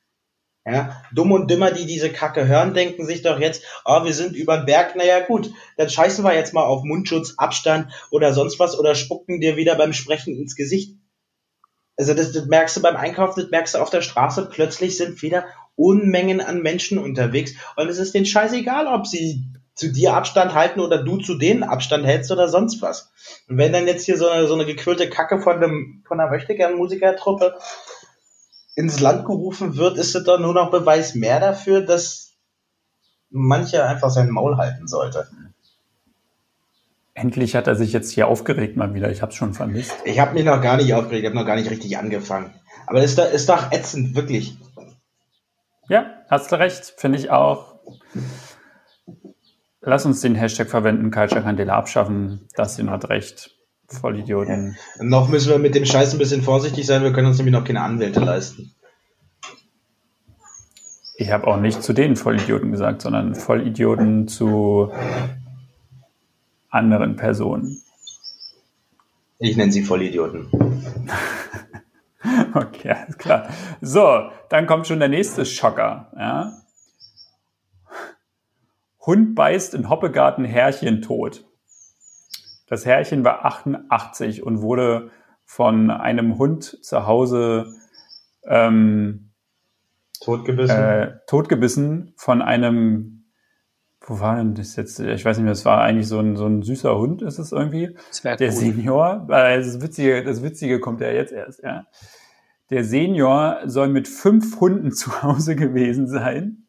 [0.67, 4.35] Ja, dumm und dümmer, die diese Kacke hören, denken sich doch jetzt, oh, wir sind
[4.35, 8.59] über den Berg, naja gut, dann scheißen wir jetzt mal auf Mundschutz, Abstand oder sonst
[8.59, 10.97] was oder spucken dir wieder beim Sprechen ins Gesicht.
[11.99, 15.21] Also das, das merkst du beim Einkaufen, das merkst du auf der Straße, plötzlich sind
[15.21, 15.45] wieder
[15.77, 20.81] Unmengen an Menschen unterwegs und es ist denen scheißegal, ob sie zu dir Abstand halten
[20.81, 23.13] oder du zu denen Abstand hältst oder sonst was.
[23.49, 26.31] Und wenn dann jetzt hier so eine, so eine gequirlte Kacke von, dem, von einer
[26.31, 27.57] möchtegern Musikertruppe
[28.75, 32.33] ins Land gerufen wird, ist es doch nur noch Beweis mehr dafür, dass
[33.31, 35.29] mancher einfach sein Maul halten sollte.
[37.15, 39.11] Endlich hat er sich jetzt hier aufgeregt mal wieder.
[39.11, 39.95] Ich habe es schon vermisst.
[40.05, 41.23] Ich habe mich noch gar nicht aufgeregt.
[41.23, 42.53] Ich habe noch gar nicht richtig angefangen.
[42.87, 44.59] Aber ist doch, ist doch ätzend, wirklich.
[45.89, 46.95] Ja, hast du recht.
[46.97, 47.77] Finde ich auch.
[49.81, 52.49] Lass uns den Hashtag verwenden, Culture Candela abschaffen.
[52.57, 53.55] Dustin hat recht.
[53.89, 54.77] Vollidioten.
[54.99, 55.05] Ja.
[55.05, 57.65] Noch müssen wir mit dem Scheiß ein bisschen vorsichtig sein, wir können uns nämlich noch
[57.65, 58.75] keine Anwälte leisten.
[61.17, 64.91] Ich habe auch nicht zu den Vollidioten gesagt, sondern Vollidioten zu
[66.71, 67.81] anderen Personen.
[69.39, 70.49] Ich nenne sie Vollidioten.
[72.55, 73.49] okay, alles klar.
[73.81, 76.11] So, dann kommt schon der nächste Schocker.
[76.17, 76.53] Ja?
[79.07, 81.45] Hund beißt in Hoppegarten Herrchen tot.
[82.67, 85.11] Das Herrchen war 88 und wurde
[85.45, 87.75] von einem Hund zu Hause
[88.47, 89.31] ähm,
[90.21, 90.77] totgebissen.
[90.77, 93.25] Äh, totgebissen von einem,
[94.01, 94.99] wo war denn das jetzt?
[95.01, 97.53] Ich weiß nicht mehr, es war eigentlich so ein, so ein süßer Hund, ist es
[97.53, 97.97] irgendwie.
[98.41, 98.57] Der cool.
[98.57, 101.87] Senior, äh, das Witzige, das Witzige kommt ja jetzt erst, ja.
[102.71, 106.65] Der Senior soll mit fünf Hunden zu Hause gewesen sein,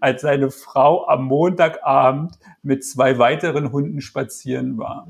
[0.00, 5.08] als seine Frau am Montagabend mit zwei weiteren Hunden spazieren war.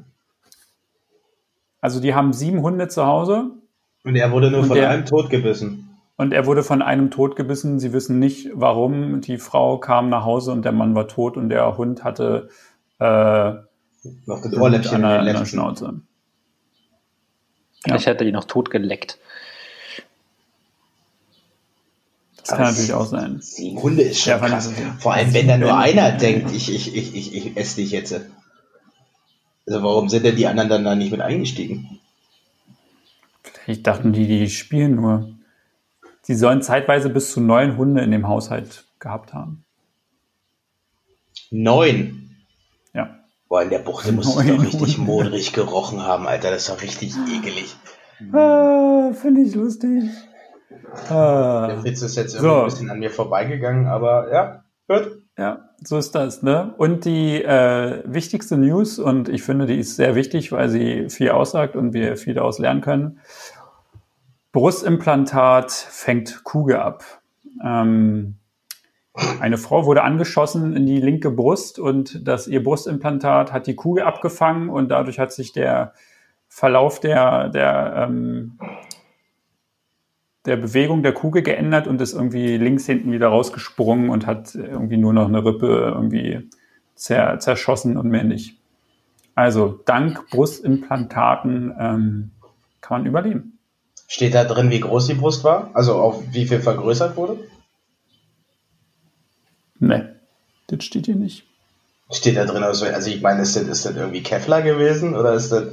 [1.82, 3.50] Also die haben sieben Hunde zu Hause.
[4.04, 5.98] Und er wurde nur von der, einem Tod gebissen.
[6.16, 7.80] Und er wurde von einem Tod gebissen.
[7.80, 9.20] Sie wissen nicht, warum.
[9.20, 12.48] Die Frau kam nach Hause und der Mann war tot und der Hund hatte
[13.00, 13.52] äh,
[14.26, 16.00] noch das Ohrläppchen an der, Schnauze.
[17.84, 17.94] Ja.
[17.94, 19.18] hat er die noch tot geleckt.
[22.36, 23.38] Das kann natürlich auch sein.
[23.40, 24.72] Sieben Hunde ist schon ja, krass.
[25.00, 28.20] Vor allem, wenn da nur einer denkt, ich, ich, ich, ich, ich esse dich jetzt.
[29.66, 32.00] Also warum sind denn die anderen dann da nicht mit eingestiegen?
[33.42, 35.28] Vielleicht dachten die, die spielen nur.
[36.22, 39.64] Sie sollen zeitweise bis zu neun Hunde in dem Haushalt gehabt haben.
[41.50, 42.36] Neun?
[42.94, 43.20] Ja.
[43.48, 46.50] Boah, in der Buchte muss es doch richtig modrig gerochen haben, Alter.
[46.50, 47.76] Das ist doch richtig ekelig.
[48.32, 50.04] Ah, Finde ich lustig.
[51.08, 51.66] Ah.
[51.68, 52.60] Der Witz ist jetzt irgendwie so.
[52.60, 55.22] ein bisschen an mir vorbeigegangen, aber ja, gut.
[55.36, 56.42] Ja, so ist das.
[56.42, 56.74] Ne?
[56.76, 61.30] Und die äh, wichtigste News, und ich finde, die ist sehr wichtig, weil sie viel
[61.30, 63.20] aussagt und wir viel daraus lernen können.
[64.52, 67.04] Brustimplantat fängt Kugel ab.
[67.64, 68.36] Ähm,
[69.40, 74.04] eine Frau wurde angeschossen in die linke Brust und das ihr Brustimplantat hat die Kugel
[74.04, 75.92] abgefangen und dadurch hat sich der
[76.48, 78.58] Verlauf der, der ähm,
[80.44, 84.96] der Bewegung der Kugel geändert und ist irgendwie links hinten wieder rausgesprungen und hat irgendwie
[84.96, 86.50] nur noch eine Rippe irgendwie
[86.94, 88.56] zer zerschossen und mehr nicht.
[89.34, 92.30] Also dank Brustimplantaten ähm,
[92.80, 93.58] kann man überleben.
[94.08, 95.70] Steht da drin, wie groß die Brust war?
[95.74, 97.38] Also auf wie viel vergrößert wurde?
[99.78, 100.16] Ne,
[100.66, 101.46] das steht hier nicht.
[102.10, 105.32] Steht da drin, also, also ich meine, ist das, ist das irgendwie Kevlar gewesen oder
[105.32, 105.68] ist das,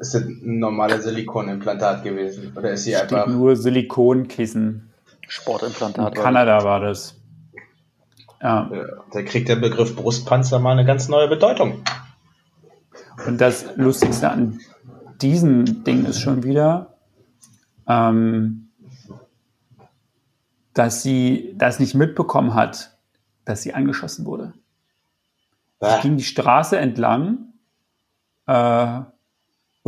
[0.00, 2.52] ist das ein normales Silikonimplantat gewesen?
[2.56, 3.26] Oder ist sie Steht einfach.
[3.26, 4.90] nur Silikonkissen.
[5.28, 6.16] Sportimplantat.
[6.16, 7.16] In Kanada war das.
[8.42, 8.70] Ja.
[9.12, 11.82] Da kriegt der Begriff Brustpanzer mal eine ganz neue Bedeutung.
[13.26, 14.60] Und das Lustigste an
[15.20, 16.94] diesem Ding ist schon wieder,
[17.86, 18.70] ähm,
[20.72, 22.96] dass sie das nicht mitbekommen hat,
[23.44, 24.54] dass sie angeschossen wurde.
[25.80, 27.52] Sie Ah, ging die Straße entlang
[28.46, 29.00] äh,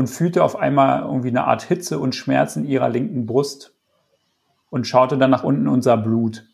[0.03, 3.73] und fühlte auf einmal irgendwie eine Art Hitze und Schmerz in ihrer linken Brust
[4.69, 6.45] und schaute dann nach unten und sah Blut.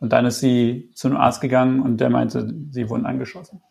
[0.00, 3.62] Und dann ist sie zu einem Arzt gegangen und der meinte, sie wurden angeschossen.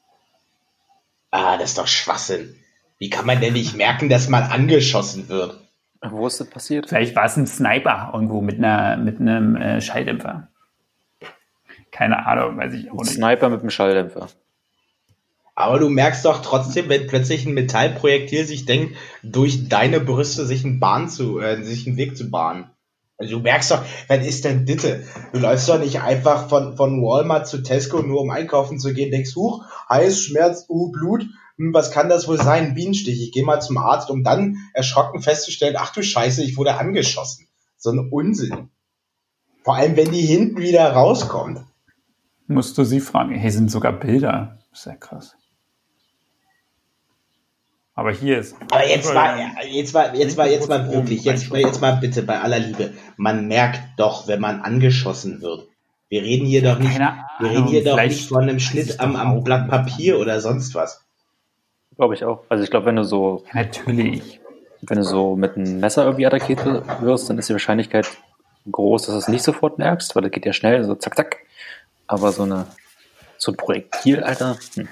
[1.32, 2.56] ah, das ist doch Schwachsinn.
[3.00, 5.60] Wie kann man denn nicht merken, dass man angeschossen wird?
[6.02, 6.88] Wo ist das passiert?
[6.88, 10.48] Vielleicht war es ein Sniper irgendwo mit, einer, mit einem äh, Schalldämpfer.
[11.92, 13.16] Keine Ahnung, weiß ich auch Ein nicht.
[13.16, 14.30] Sniper mit einem Schalldämpfer.
[15.60, 20.63] Aber du merkst doch trotzdem, wenn plötzlich ein Metallprojektil sich denkt, durch deine Brüste sich
[20.63, 22.70] einen Bahn zu, äh, sich einen Weg zu bahnen.
[23.17, 25.04] Also du merkst doch, was ist denn bitte?
[25.34, 29.10] Du läufst doch nicht einfach von, von Walmart zu Tesco nur um einkaufen zu gehen,
[29.10, 32.65] denkst, huch, heiß, Schmerz, uh, Blut, hm, was kann das wohl sein?
[32.65, 33.20] Ein Bienenstich.
[33.20, 37.48] Ich gehe mal zum Arzt, um dann erschrocken festzustellen, ach du Scheiße, ich wurde angeschossen.
[37.78, 38.70] So ein Unsinn.
[39.63, 41.62] Vor allem, wenn die hinten wieder rauskommt.
[42.46, 43.34] Musst du sie fragen.
[43.34, 44.60] Hier sind sogar Bilder.
[44.72, 45.36] Sehr krass.
[47.98, 48.56] Aber hier ist.
[48.70, 49.40] Aber jetzt mal,
[49.72, 52.94] jetzt mal, jetzt mal, jetzt mal wirklich, jetzt, jetzt mal bitte bei aller Liebe.
[53.18, 55.68] Man merkt doch, wenn man angeschossen wird.
[56.08, 59.16] Wir reden hier doch nicht, Keine wir reden hier doch nicht von einem Schnitt am,
[59.16, 59.68] am Blatt.
[59.68, 61.08] Papier oder sonst was.
[61.96, 62.44] Glaube ich auch.
[62.50, 64.42] Also ich glaube, wenn du so, Natürlich.
[64.84, 66.64] wenn du so mit einem Messer irgendwie attackiert
[67.02, 68.08] wirst, dann ist die Wahrscheinlichkeit
[68.72, 71.38] groß, dass du es nicht sofort merkst, weil das geht ja schnell, so zack, zack.
[72.06, 72.68] Aber so eine,
[73.40, 74.56] so ein Projektil, Alter.
[74.76, 74.88] Hm.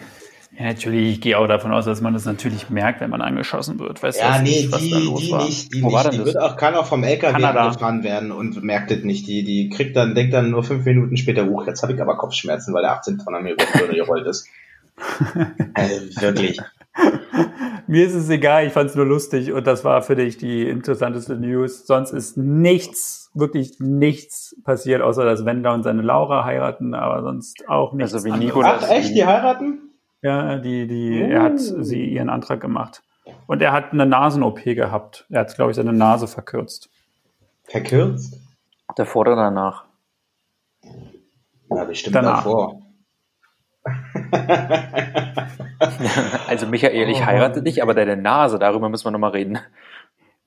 [0.57, 1.11] Ja, natürlich.
[1.13, 4.01] Ich gehe auch davon aus, dass man das natürlich merkt, wenn man angeschossen wird.
[4.01, 5.45] Weißt du, Ja, nee, nicht, was die, da los die war.
[5.45, 6.05] nicht, die Wo war nicht.
[6.05, 6.33] denn Die das?
[6.35, 7.65] wird auch, kann auch vom LKW Kanada.
[7.67, 9.27] angefahren werden und merkt es nicht.
[9.27, 12.15] Die, die kriegt dann, denkt dann nur fünf Minuten später, huch, jetzt habe ich aber
[12.17, 14.47] Kopfschmerzen, weil der 18 Tonnen mir über die Birne gerollt ist.
[15.73, 16.59] Also wirklich.
[17.87, 20.63] Mir ist es egal, ich fand es nur lustig und das war für dich die
[20.69, 21.85] interessanteste News.
[21.85, 27.67] Sonst ist nichts, wirklich nichts passiert, außer dass Wendler und seine Laura heiraten, aber sonst
[27.67, 28.13] auch nichts.
[28.13, 28.37] Also wie.
[28.37, 29.13] Nico Ach, echt?
[29.13, 29.79] Die heiraten?
[30.25, 31.83] Ja, die, die, er hat Oh.
[31.83, 33.03] sie ihren Antrag gemacht.
[33.45, 35.25] Und er hat eine Nasen-OP gehabt.
[35.29, 36.89] Er hat, glaube ich, seine Nase verkürzt.
[37.65, 38.39] Verkürzt?
[38.95, 39.85] Davor oder danach?
[41.69, 42.43] Ja, bestimmt Danach.
[42.43, 42.81] davor.
[46.47, 47.25] Also Michael, ich Oh.
[47.25, 49.59] heirate dich, aber deine Nase, darüber müssen wir nochmal reden.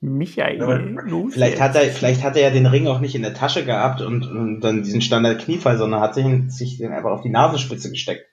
[0.01, 0.97] Michael,
[1.31, 4.01] Vielleicht hat er, vielleicht hat er ja den Ring auch nicht in der Tasche gehabt
[4.01, 7.91] und, und dann diesen Standard Kniefall, sondern hat sich, sich den einfach auf die Nasenspitze
[7.91, 8.25] gesteckt.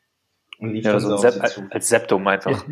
[0.59, 1.63] Und lief Ja, dann so ein auf Sep sie als, zu.
[1.71, 2.65] als Septum einfach.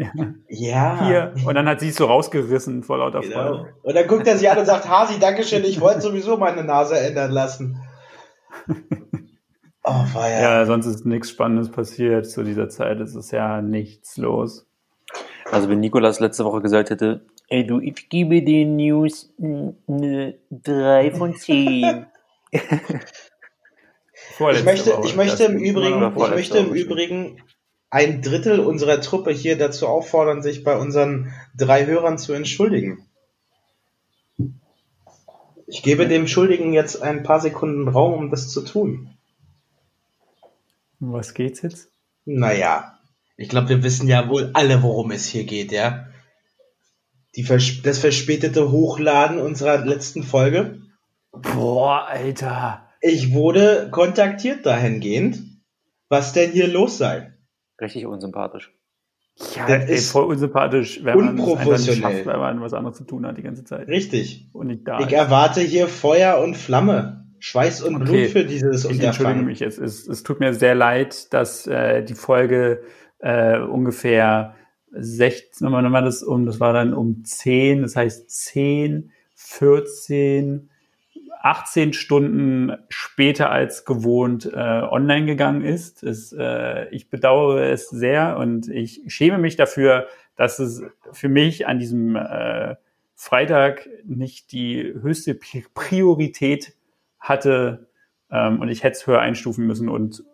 [0.49, 1.07] Ja.
[1.07, 1.35] Hier.
[1.47, 3.35] Und dann hat sie es so rausgerissen vor lauter Genau.
[3.59, 3.75] Freude.
[3.83, 6.99] Und dann guckt er sich an und sagt, Hasi, Dankeschön, ich wollte sowieso meine Nase
[6.99, 7.81] ändern lassen.
[9.87, 10.65] Oh, war ja.
[10.65, 13.01] Sonst ist nichts Spannendes passiert zu dieser Zeit.
[13.01, 14.67] Es ist ja nichts los.
[15.53, 21.11] Also wenn Nikolas letzte Woche gesagt hätte, ey du, ich gebe den News eine 3
[21.11, 22.07] von 10.
[24.53, 26.73] Ich möchte, ich möchte im Übrigen, ich möchte im.
[26.73, 27.43] Übrigen
[27.95, 33.07] ein Drittel unserer Truppe hier dazu auffordern, sich bei unseren drei Hörern zu entschuldigen.
[35.69, 39.11] Ich gebe dem Schuldigen jetzt ein paar Sekunden Raum, um das zu tun.
[40.99, 41.89] Um was geht's jetzt?
[42.25, 42.99] Naja,
[43.37, 46.09] ich glaube, wir wissen ja wohl alle, worum es hier geht, ja?
[47.45, 50.81] Vers das verspätete Hochladen unserer letzten Folge.
[51.31, 52.89] Boah, Alter.
[53.01, 55.39] Ich wurde kontaktiert dahingehend,
[56.09, 57.34] was denn hier los sei.
[57.81, 58.73] Richtig unsympathisch.
[59.57, 62.01] Ja, Das ey, ist voll unsympathisch, wenn man es einfach nicht unprofessionell.
[62.03, 63.89] schafft, weil man was anderes zu tun hat die ganze Zeit.
[63.89, 64.49] Richtig.
[64.53, 65.13] Und nicht da Ich ist.
[65.13, 68.05] erwarte hier Feuer und Flamme, Schweiß und Okay.
[68.05, 69.45] Blut für dieses Ich entschuldige Unterfangen.
[69.47, 69.79] mich jetzt.
[69.79, 72.83] Es, es tut mir sehr leid, dass äh, die Folge
[73.19, 74.55] äh, ungefähr
[74.93, 80.71] 16, nochmal, nochmal das um, das war dann um 10, das heißt 10, 14,
[81.45, 86.03] 18 Stunden später als gewohnt äh, online gegangen ist.
[86.03, 91.67] Es, äh, ich bedauere es sehr und ich schäme mich dafür, dass es für mich
[91.67, 92.77] an diesem äh,
[93.15, 96.73] Freitag nicht die höchste Pri- Priorität
[97.21, 97.89] hatte
[98.31, 99.91] ähm, und ich hätte es höher einstufen müssen.
[99.91, 100.25] Und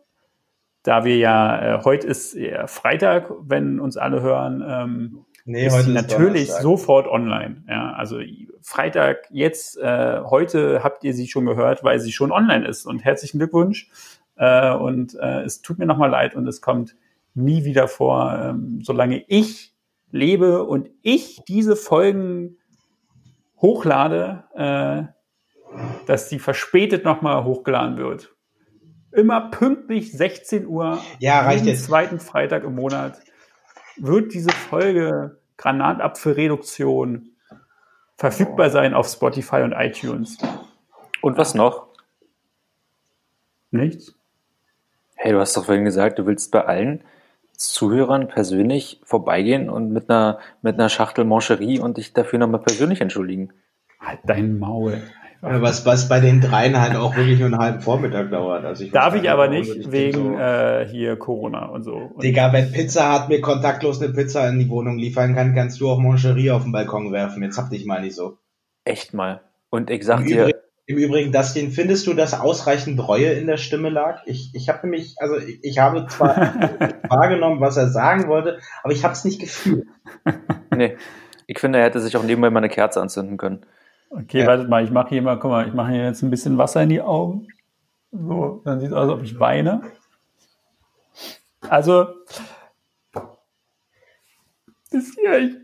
[0.85, 5.93] da wir ja, äh, heute ist Freitag, wenn uns alle hören, ähm, nee, ist sie
[5.93, 6.63] natürlich Donnerstag.
[6.63, 7.65] sofort online.
[7.69, 8.19] Ja, also
[8.63, 12.87] Freitag jetzt, äh, heute habt ihr sie schon gehört, weil sie schon online ist.
[12.87, 13.91] Und herzlichen Glückwunsch.
[14.37, 16.97] Äh, und äh, es tut mir nochmal leid und es kommt
[17.35, 19.75] nie wieder vor, ähm, solange ich
[20.11, 22.57] lebe und ich diese Folgen
[23.59, 25.03] hochlade, äh,
[26.07, 28.35] dass sie verspätet nochmal hochgeladen wird.
[29.13, 31.85] Immer pünktlich 16 Uhr, ja, reicht jeden jetzt.
[31.85, 33.21] zweiten Freitag im Monat,
[33.99, 37.30] wird diese Folge Granatapfelreduktion
[38.21, 40.37] verfügbar sein auf Spotify und iTunes.
[41.23, 41.87] Und was noch?
[43.71, 44.15] Nichts.
[45.17, 47.03] Hey, du hast doch vorhin gesagt, du willst bei allen
[47.57, 53.01] Zuhörern persönlich vorbeigehen und mit einer, mit einer Schachtel Mancherie und dich dafür nochmal persönlich
[53.01, 53.55] entschuldigen.
[53.99, 55.03] Halt dein Maul.
[55.43, 58.65] Was, was bei den dreien halt auch wirklich nur einen halben Vormittag dauert.
[58.65, 61.95] Also ich Darf ich aber nicht, wegen so, äh, hier Corona und so.
[61.95, 65.81] Und Digga, wenn Pizza hat mir kontaktlos eine Pizza in die Wohnung liefern kann, kannst
[65.81, 67.43] du auch Moncherie auf den Balkon werfen.
[67.43, 68.37] Jetzt hab dich mal nicht so.
[68.85, 69.41] Echt mal.
[69.71, 70.43] Und ich sag Im dir.
[70.43, 74.23] Übrigen, Im Übrigen, Dustin, findest du, dass ausreichend Reue in der Stimme lag?
[74.27, 76.37] Ich, ich habe nämlich, also ich, ich habe zwar
[77.09, 79.87] wahrgenommen, was er sagen wollte, aber ich habe es nicht gefühlt.
[80.77, 80.97] Nee.
[81.47, 83.67] Ich finde, er hätte sich auch nebenbei mal eine Kerze anzünden können.
[84.11, 84.47] Okay, ja.
[84.47, 86.83] wartet mal, ich mache hier mal, guck mal, ich mache hier jetzt ein bisschen Wasser
[86.83, 87.47] in die Augen.
[88.11, 89.83] So, dann sieht es aus, als ob ich weine.
[91.61, 92.09] Also,
[94.91, 95.57] das hier, ich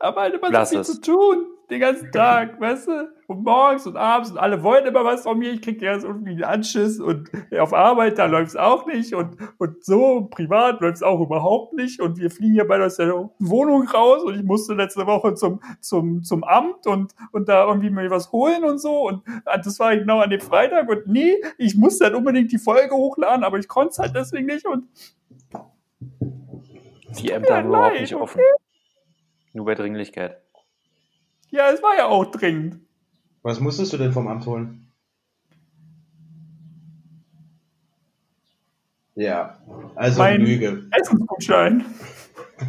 [0.00, 0.86] habe halt immer so viel es.
[0.86, 3.08] zu tun den ganzen Tag, weißt du?
[3.26, 5.52] Und morgens und abends und alle wollen immer was von mir.
[5.52, 9.84] Ich krieg ja irgendwie einen Anschiss und auf Arbeit, da läuft's auch nicht und, und
[9.84, 14.24] so, privat läuft's auch überhaupt nicht und wir fliegen ja bei aus der Wohnung raus
[14.24, 18.32] und ich musste letzte Woche zum, zum, zum Amt und, und da irgendwie mir was
[18.32, 22.14] holen und so und das war genau an dem Freitag und nee, ich musste halt
[22.14, 24.88] unbedingt die Folge hochladen, aber ich konnte es halt deswegen nicht und
[27.20, 28.40] die Ämter haben überhaupt nicht offen.
[29.52, 30.40] Nur bei Dringlichkeit.
[31.50, 32.80] Ja, es war ja auch dringend.
[33.42, 34.86] Was musstest du denn vom Amt holen?
[39.14, 39.58] Ja,
[39.96, 40.86] also mein Lüge.
[40.90, 41.84] Essensgutschein.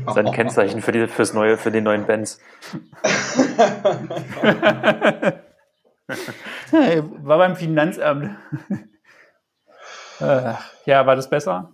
[0.08, 2.40] Sein Kennzeichen für, die, fürs neue, für den neuen Benz.
[6.72, 8.36] war beim Finanzamt.
[10.20, 10.54] Äh,
[10.86, 11.74] ja, war das besser?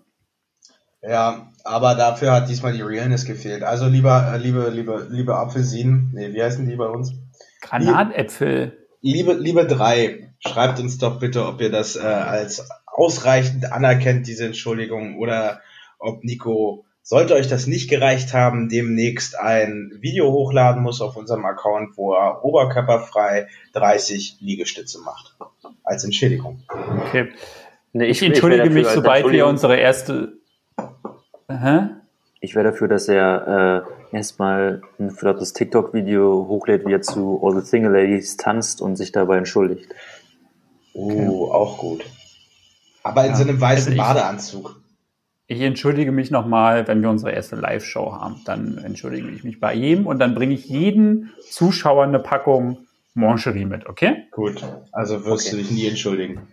[1.08, 3.64] Ja, aber dafür hat diesmal die Realness gefehlt.
[3.64, 7.14] Also lieber, äh, liebe, liebe, liebe Apfelsinen, nee, wie heißen die bei uns?
[7.62, 8.78] Granatäpfel.
[9.02, 14.46] Liebe, liebe drei, schreibt uns doch bitte, ob ihr das äh, als ausreichend anerkennt, diese
[14.46, 15.62] Entschuldigung, oder
[16.00, 21.46] ob Nico, sollte euch das nicht gereicht haben, demnächst ein Video hochladen muss auf unserem
[21.46, 25.38] Account, wo er oberkörperfrei 30 Liegestütze macht.
[25.84, 26.64] Als Entschädigung.
[27.08, 27.30] Okay.
[27.94, 30.34] Nee, ich, ich entschuldige mich, sobald wir unsere erste
[31.48, 31.90] Aha.
[32.40, 37.60] Ich wäre dafür, dass er äh, erstmal ein flottes TikTok-Video hochlädt, wie er zu All
[37.60, 39.88] the Single Ladies tanzt und sich dabei entschuldigt.
[40.94, 41.52] Oh, okay.
[41.52, 42.06] auch gut.
[43.04, 43.38] Aber in ja.
[43.38, 44.82] so einem weißen also ich, Badeanzug.
[45.48, 48.42] Ich entschuldige mich nochmal, wenn wir unsere erste Live-Show haben.
[48.46, 52.80] Dann entschuldige ich mich bei ihm und dann bringe ich jeden Zuschauer eine Packung
[53.14, 54.28] Moncherie mit, okay?
[54.32, 55.56] Gut, also wirst okay.
[55.56, 56.48] du dich nie entschuldigen.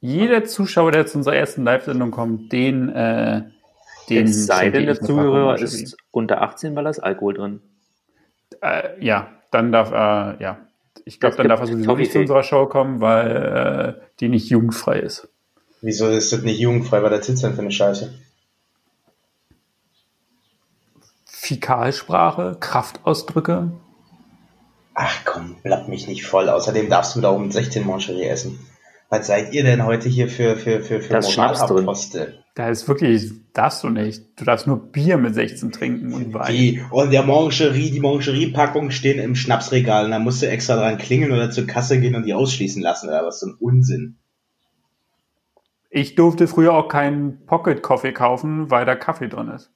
[0.00, 3.42] Jeder Zuschauer, der zu unserer ersten Live-Sendung kommt, den äh,
[4.10, 7.60] den es sei denn, der Zuhörer ist unter 18, weil da ist Alkohol drin.
[8.60, 10.58] Äh, ja, dann darf er, äh, ja.
[11.04, 14.48] Ich glaube, dann darf er sowieso nicht zu unserer Show kommen, weil äh, die nicht
[14.50, 15.28] jugendfrei ist.
[15.80, 17.02] Wieso ist das nicht jugendfrei?
[17.02, 18.12] Weil der Titz denn für eine Scheiße?
[21.24, 23.72] Fäkalsprache, Kraftausdrücke.
[24.94, 26.48] Ach komm, blatt mich nicht voll.
[26.48, 28.58] Außerdem darfst du da um 16 Moncherie essen.
[29.10, 32.44] Was seid ihr denn heute hier für, für, für, für Moralapostel?
[32.54, 34.22] Da ist wirklich, darfst du nicht.
[34.38, 36.52] Du darfst nur Bier mit 16 trinken und Wein.
[36.52, 36.80] Wie?
[36.90, 41.32] Und der Moncherie, die Moncherie-Packungen stehen im Schnapsregal und da musst du extra dran klingeln
[41.32, 44.16] oder zur Kasse gehen und die ausschließen lassen oder was so ein Unsinn.
[45.90, 49.72] Ich durfte früher auch keinen Pocket Coffee kaufen, weil da Kaffee drin ist.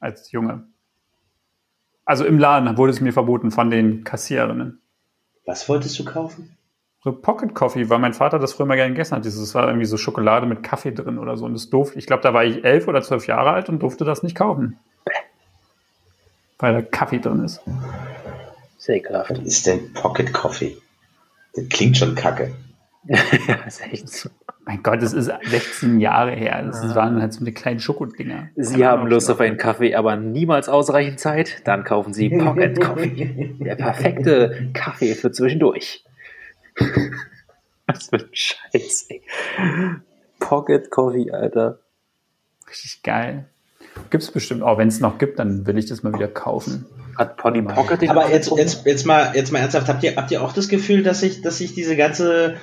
[0.00, 0.66] Als Junge.
[2.04, 4.80] Also im Laden wurde es mir verboten von den Kassiererinnen.
[5.46, 6.56] Was wolltest du kaufen?
[7.04, 9.26] So Pocket Coffee, weil mein Vater das früher mal gerne gegessen hat.
[9.26, 11.44] Das war irgendwie so Schokolade mit Kaffee drin oder so.
[11.44, 14.04] Und das durfte, ich glaube, da war ich elf oder zwölf Jahre alt und durfte
[14.04, 14.78] das nicht kaufen.
[16.58, 17.60] Weil da Kaffee drin ist.
[18.78, 19.30] Sehr ekelhaft.
[19.30, 20.76] Was ist denn Pocket Coffee?
[21.54, 22.54] Das klingt schon kacke.
[23.04, 24.30] ja, ist echt so.
[24.64, 26.62] Mein Gott, es ist 16 Jahre her.
[26.62, 26.94] Das ja.
[26.94, 28.50] waren halt so eine kleine Schokodinger.
[28.54, 31.62] Sie haben Lust auf einen Kaffee, aber niemals ausreichend Zeit?
[31.64, 33.56] Dann kaufen Sie Pocket Coffee.
[33.58, 36.04] Der perfekte Kaffee für zwischendurch.
[37.86, 39.22] Was für ein Scheiß, ey.
[40.38, 41.78] Pocket Coffee, Alter.
[42.68, 43.46] Richtig geil.
[44.10, 44.78] Gibt es bestimmt auch.
[44.78, 46.86] Wenn es noch gibt, dann will ich das mal wieder kaufen.
[47.16, 50.42] Hat Pony Pocket Aber jetzt, jetzt, jetzt, mal, jetzt mal ernsthaft, habt ihr, habt ihr
[50.42, 52.56] auch das Gefühl, dass sich, dass sich diese ganze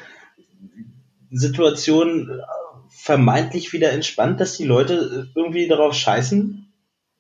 [1.30, 2.42] Situation
[2.90, 6.66] vermeintlich wieder entspannt, dass die Leute irgendwie darauf scheißen?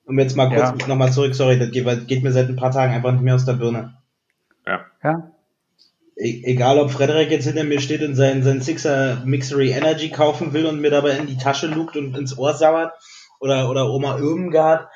[0.05, 0.87] Um jetzt mal kurz ja.
[0.87, 3.45] nochmal zurück, sorry, das geht, geht, mir seit ein paar Tagen einfach nicht mehr aus
[3.45, 3.93] der Birne.
[4.65, 4.85] Ja.
[5.03, 5.31] Ja.
[6.21, 10.51] E egal, ob Frederik jetzt hinter mir steht und seinen, seinen Sixer Mixery Energy kaufen
[10.51, 12.91] will und mir dabei in die Tasche lugt und ins Ohr sauert,
[13.39, 14.89] oder, oder Oma Irmgard,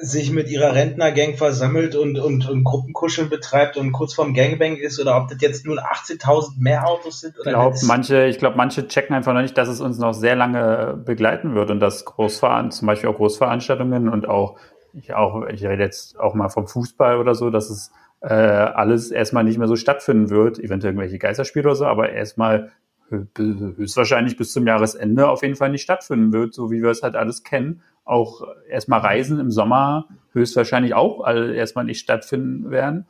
[0.00, 5.00] sich mit ihrer Rentnergang versammelt und, und, und Gruppenkuscheln betreibt und kurz vorm Gangbang ist
[5.00, 7.38] oder ob das jetzt nur 18.000 mehr Autos sind.
[7.40, 10.12] Oder ich glaube, manche, ich glaube, manche checken einfach noch nicht, dass es uns noch
[10.12, 14.56] sehr lange begleiten wird und dass Großveran zum Beispiel auch Großveranstaltungen und auch,
[14.92, 19.10] ich auch, ich rede jetzt auch mal vom Fußball oder so, dass es äh, alles
[19.10, 22.72] erstmal nicht mehr so stattfinden wird, eventuell irgendwelche Geisterspiele oder so, aber erstmal
[23.10, 27.16] höchstwahrscheinlich bis zum Jahresende auf jeden Fall nicht stattfinden wird, so wie wir es halt
[27.16, 33.06] alles kennen auch erstmal Reisen im Sommer höchstwahrscheinlich auch erstmal nicht stattfinden werden.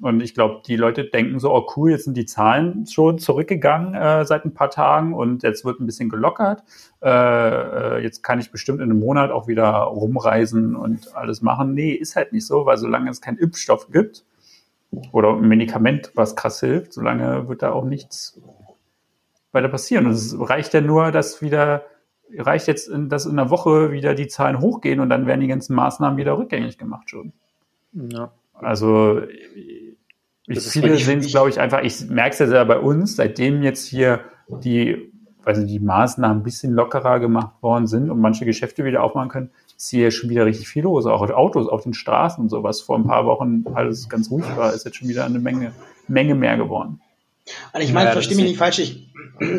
[0.00, 3.94] Und ich glaube, die Leute denken so, oh cool, jetzt sind die Zahlen schon zurückgegangen
[3.94, 6.62] äh, seit ein paar Tagen und jetzt wird ein bisschen gelockert.
[7.02, 11.74] Äh, äh, jetzt kann ich bestimmt in einem Monat auch wieder rumreisen und alles machen.
[11.74, 14.24] Nee, ist halt nicht so, weil solange es keinen Impfstoff gibt
[15.12, 18.40] oder ein Medikament, was krass hilft, solange wird da auch nichts
[19.52, 20.06] weiter passieren.
[20.06, 21.84] Und es reicht ja nur, dass wieder
[22.36, 25.74] reicht jetzt, dass in einer Woche wieder die Zahlen hochgehen und dann werden die ganzen
[25.74, 27.32] Maßnahmen wieder rückgängig gemacht schon.
[27.92, 28.32] Ja.
[28.54, 29.22] Also
[30.46, 33.62] ich, viele sehen es, glaube ich, einfach, ich merke es ja sehr bei uns, seitdem
[33.62, 35.12] jetzt hier die,
[35.44, 39.50] also die Maßnahmen ein bisschen lockerer gemacht worden sind und manche Geschäfte wieder aufmachen können,
[39.78, 41.06] ist hier schon wieder richtig viel los.
[41.06, 42.80] Auch Autos auf den Straßen und sowas.
[42.80, 45.72] Vor ein paar Wochen alles ganz ruhig war, ist jetzt schon wieder eine Menge,
[46.08, 47.00] Menge mehr geworden.
[47.72, 49.08] Und ich meine, ja, verstehe mich nicht falsch, ich,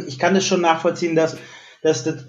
[0.08, 1.38] ich kann das schon nachvollziehen, dass,
[1.82, 2.26] dass das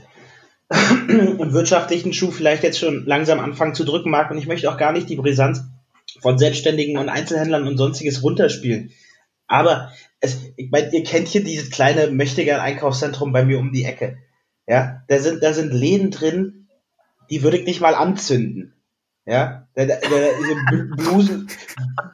[1.08, 4.30] im wirtschaftlichen Schuh vielleicht jetzt schon langsam anfangen zu drücken mag.
[4.30, 5.64] Und ich möchte auch gar nicht die Brisanz
[6.20, 8.92] von Selbstständigen und Einzelhändlern und sonstiges runterspielen.
[9.48, 13.84] Aber es, ich meine, ihr kennt hier dieses kleine möchtegern Einkaufszentrum bei mir um die
[13.84, 14.18] Ecke.
[14.68, 16.59] Ja, da sind, da sind Läden drin,
[17.30, 18.74] die würde ich nicht mal anzünden.
[19.26, 21.48] Ja, da, da, diese Blusen,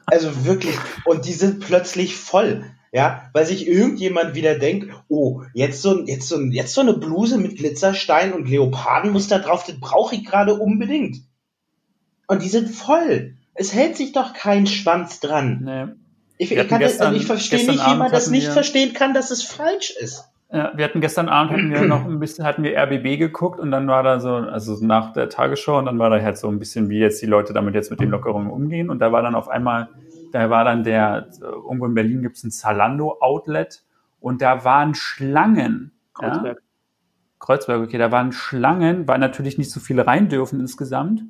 [0.05, 2.65] also wirklich, und die sind plötzlich voll.
[2.93, 7.37] Ja, weil sich irgendjemand wieder denkt, oh, jetzt so, jetzt so, jetzt so eine Bluse
[7.37, 11.17] mit Glitzerstein und Leopardenmuster drauf, das brauche ich gerade unbedingt.
[12.27, 13.35] Und die sind voll.
[13.53, 15.61] Es hält sich doch kein Schwanz dran.
[15.63, 15.93] Nee.
[16.37, 19.13] Ich, ich, kann gestern, das, also ich verstehe nicht, wie man das nicht verstehen kann,
[19.13, 20.25] dass es falsch ist.
[20.51, 23.71] Ja, wir hatten gestern Abend hatten wir noch ein bisschen, hatten wir RBB geguckt und
[23.71, 26.59] dann war da so, also nach der Tagesschau und dann war da halt so ein
[26.59, 29.35] bisschen, wie jetzt die Leute damit jetzt mit den Lockerungen umgehen und da war dann
[29.35, 29.89] auf einmal
[30.31, 33.83] da war dann der, irgendwo in Berlin gibt es ein Zalando-Outlet
[34.19, 35.91] und da waren Schlangen.
[36.13, 36.57] Kreuzberg.
[36.57, 36.63] Ja?
[37.39, 41.23] Kreuzberg, okay, da waren Schlangen, weil natürlich nicht so viele rein dürfen insgesamt.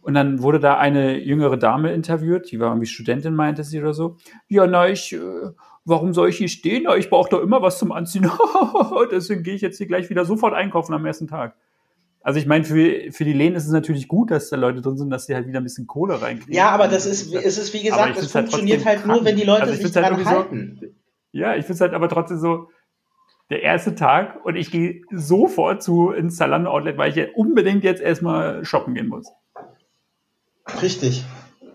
[0.00, 3.92] Und dann wurde da eine jüngere Dame interviewt, die war irgendwie Studentin, meinte sie oder
[3.92, 4.16] so.
[4.48, 5.18] Ja, na, ich, äh,
[5.86, 6.86] warum soll ich hier stehen?
[6.98, 8.30] Ich brauche doch immer was zum Anziehen.
[9.10, 11.54] Deswegen gehe ich jetzt hier gleich wieder sofort einkaufen am ersten Tag.
[12.20, 14.98] Also ich meine, für, für die Läden ist es natürlich gut, dass da Leute drin
[14.98, 16.54] sind, dass sie halt wieder ein bisschen Kohle reinkriegen.
[16.54, 19.36] Ja, aber das ist, es ist wie gesagt, es halt funktioniert halt, halt nur, wenn
[19.36, 20.78] die Leute also sich halt dran halten.
[20.80, 20.86] So,
[21.30, 22.68] ja, ich finde es halt aber trotzdem so,
[23.48, 27.84] der erste Tag und ich gehe sofort zu ins Zalando Outlet, weil ich ja unbedingt
[27.84, 29.30] jetzt erstmal shoppen gehen muss.
[30.82, 31.24] Richtig.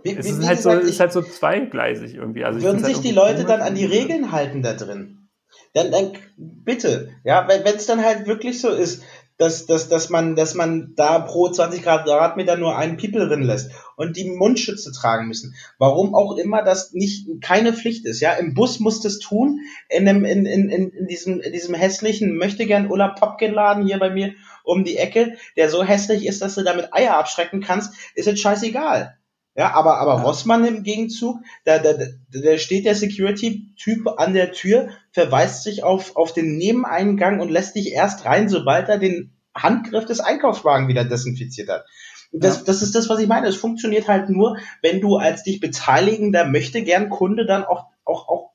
[0.03, 2.43] Wie, es ist, halt gesagt, so, ist halt so zweigleisig irgendwie.
[2.43, 5.29] Also würden sich halt die Leute dann an die Regeln halten da drin?
[5.73, 9.03] Dann, dann bitte, ja, wenn es dann halt wirklich so ist,
[9.41, 13.71] dass, dass, dass, man, dass man da pro 20 Quadratmeter nur einen People drin lässt
[13.95, 15.55] und die Mundschütze tragen müssen.
[15.79, 18.19] Warum auch immer das nicht keine Pflicht ist.
[18.19, 21.73] Ja, im Bus musst du es tun, in, einem, in, in, in, diesem, in diesem
[21.73, 24.33] hässlichen möchte gern Ulla Popkin Laden hier bei mir
[24.63, 28.41] um die Ecke, der so hässlich ist, dass du damit Eier abschrecken kannst, ist jetzt
[28.41, 29.17] scheißegal.
[29.55, 30.21] Ja, aber, aber ja.
[30.21, 36.15] Rossmann im Gegenzug, da, da, da steht der Security-Typ an der Tür, verweist sich auf,
[36.15, 41.03] auf den Nebeneingang und lässt dich erst rein, sobald er den Handgriff des Einkaufswagen wieder
[41.03, 41.85] desinfiziert hat.
[42.31, 42.63] Das, ja.
[42.65, 43.47] das ist das, was ich meine.
[43.47, 48.29] Es funktioniert halt nur, wenn du als dich beteiligender möchte gern Kunde dann auch, auch,
[48.29, 48.51] auch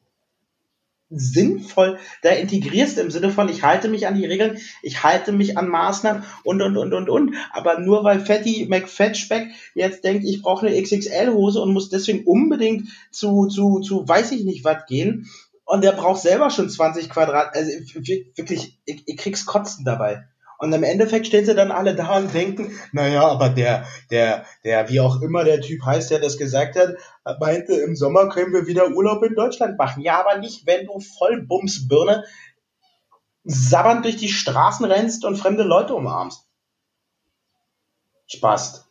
[1.11, 5.57] sinnvoll da integrierst im Sinne von, ich halte mich an die Regeln, ich halte mich
[5.57, 7.35] an Maßnahmen und, und, und, und, und.
[7.53, 12.89] Aber nur weil Fatty McFetchback jetzt denkt, ich brauche eine XXL-Hose und muss deswegen unbedingt
[13.11, 15.29] zu, zu, zu weiß ich nicht was gehen
[15.65, 20.27] und der braucht selber schon 20 Quadrat, also wirklich, ich, ich krieg's Kotzen dabei.
[20.59, 24.89] Und im Endeffekt stehen sie dann alle da und denken, naja, aber der, der, der,
[24.89, 26.95] wie auch immer der Typ heißt, der das gesagt hat,
[27.41, 30.03] meinte, im Sommer können wir wieder Urlaub in Deutschland machen.
[30.03, 32.25] Ja, aber nicht, wenn du Vollbumsbirne
[33.45, 36.47] sabbernd durch die Straßen rennst und fremde Leute umarmst.
[38.27, 38.89] Spaß.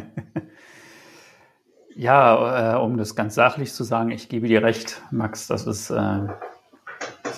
[1.94, 5.90] Ja, äh, um das ganz sachlich zu sagen, ich gebe dir recht, Max, das ist,
[5.90, 6.26] äh,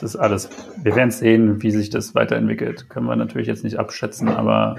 [0.01, 0.49] das ist alles.
[0.83, 2.89] Wir werden sehen, wie sich das weiterentwickelt.
[2.89, 4.77] Können wir natürlich jetzt nicht abschätzen, aber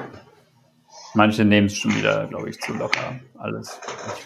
[1.13, 3.20] manche nehmen es schon wieder, glaube ich, zu locker.
[3.38, 3.80] Alles.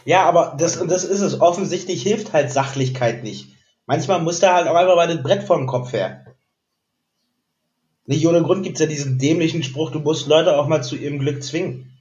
[0.05, 1.41] Ja, aber das, das ist es.
[1.41, 3.53] Offensichtlich hilft halt Sachlichkeit nicht.
[3.85, 6.25] Manchmal muss da halt auch einfach mal das Brett vor dem Kopf her.
[8.05, 10.95] Nicht ohne Grund gibt es ja diesen dämlichen Spruch, du musst Leute auch mal zu
[10.95, 11.91] ihrem Glück zwingen.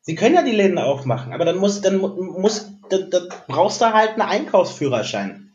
[0.00, 3.92] Sie können ja die Läden aufmachen, aber dann muss, dann muss, dann, dann brauchst du
[3.92, 5.47] halt einen Einkaufsführerschein.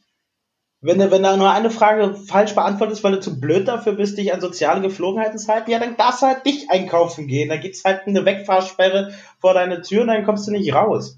[0.85, 4.17] Wenn du, wenn da nur eine Frage falsch beantwortest, weil du zu blöd dafür bist,
[4.17, 7.47] dich an soziale Geflogenheiten zu halten, ja, dann darfst du halt nicht einkaufen gehen.
[7.47, 11.17] Da gibt's halt eine Wegfahrsperre vor deine Tür und dann kommst du nicht raus.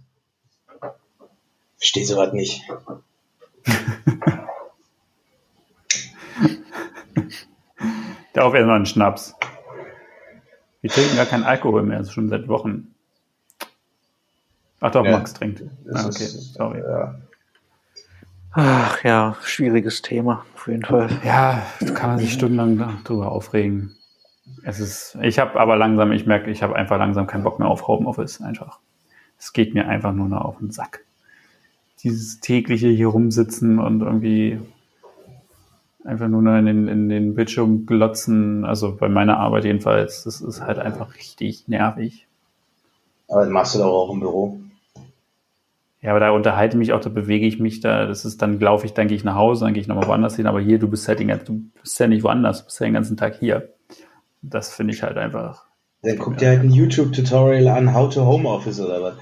[1.78, 2.62] Versteh sowas nicht.
[8.34, 9.34] Darauf erstmal einen Schnaps.
[10.82, 12.94] Wir trinken gar keinen Alkohol mehr, schon seit Wochen.
[14.80, 15.10] Ach doch, ja.
[15.14, 15.64] Max trinkt.
[15.92, 16.82] Ah, okay, sorry.
[16.82, 17.16] Ja.
[18.58, 21.10] Ach ja, schwieriges Thema, auf jeden Fall.
[21.26, 21.62] Ja,
[21.94, 23.98] kann man sich stundenlang darüber aufregen.
[24.64, 27.68] Es ist, ich habe aber langsam, ich merke, ich habe einfach langsam keinen Bock mehr
[27.68, 28.80] auf Homeoffice, einfach.
[29.38, 31.04] Es geht mir einfach nur noch auf den Sack.
[32.02, 34.62] Dieses tägliche hier rumsitzen und irgendwie
[36.06, 40.40] einfach nur noch in den, in den Bildschirm glotzen, also bei meiner Arbeit jedenfalls, das
[40.40, 42.26] ist halt einfach richtig nervig.
[43.28, 44.60] Aber das machst du doch auch im Büro.
[46.06, 48.60] Ja, aber da unterhalte ich mich auch, da bewege ich mich da, das ist, dann
[48.60, 50.78] laufe ich, dann gehe ich nach Hause, dann gehe ich nochmal woanders hin, aber hier,
[50.78, 53.18] du bist halt den ganzen, du bist ja nicht woanders, du bist ja den ganzen
[53.18, 53.74] Tag hier.
[54.44, 55.66] Das finde ich halt einfach.
[56.04, 59.16] Dann guck dir halt ein YouTube-Tutorial an, How to Home Office oder was.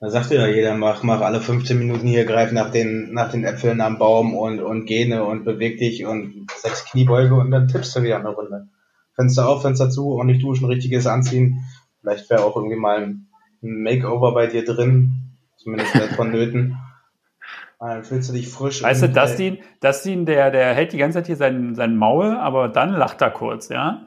[0.00, 3.44] Da sagt ja jeder, mach, mach alle 15 Minuten hier, greif nach den, nach den
[3.44, 7.94] Äpfeln am Baum und, und gene und beweg dich und sechs Kniebeuge und dann tippst
[7.94, 8.68] du wieder eine Runde.
[9.14, 11.66] Fenster auf, Fenster zu, ordentlich duschen, richtiges anziehen.
[12.00, 13.28] Vielleicht wäre auch irgendwie mal ein
[13.60, 15.23] Makeover bei dir drin,
[15.64, 16.78] Zumindest nicht vonnöten.
[17.80, 18.82] Dann fühlst du dich frisch.
[18.82, 22.68] Weißt du, Dustin, Dustin der, der hält die ganze Zeit hier sein, sein Maul, aber
[22.68, 24.06] dann lacht er kurz, ja?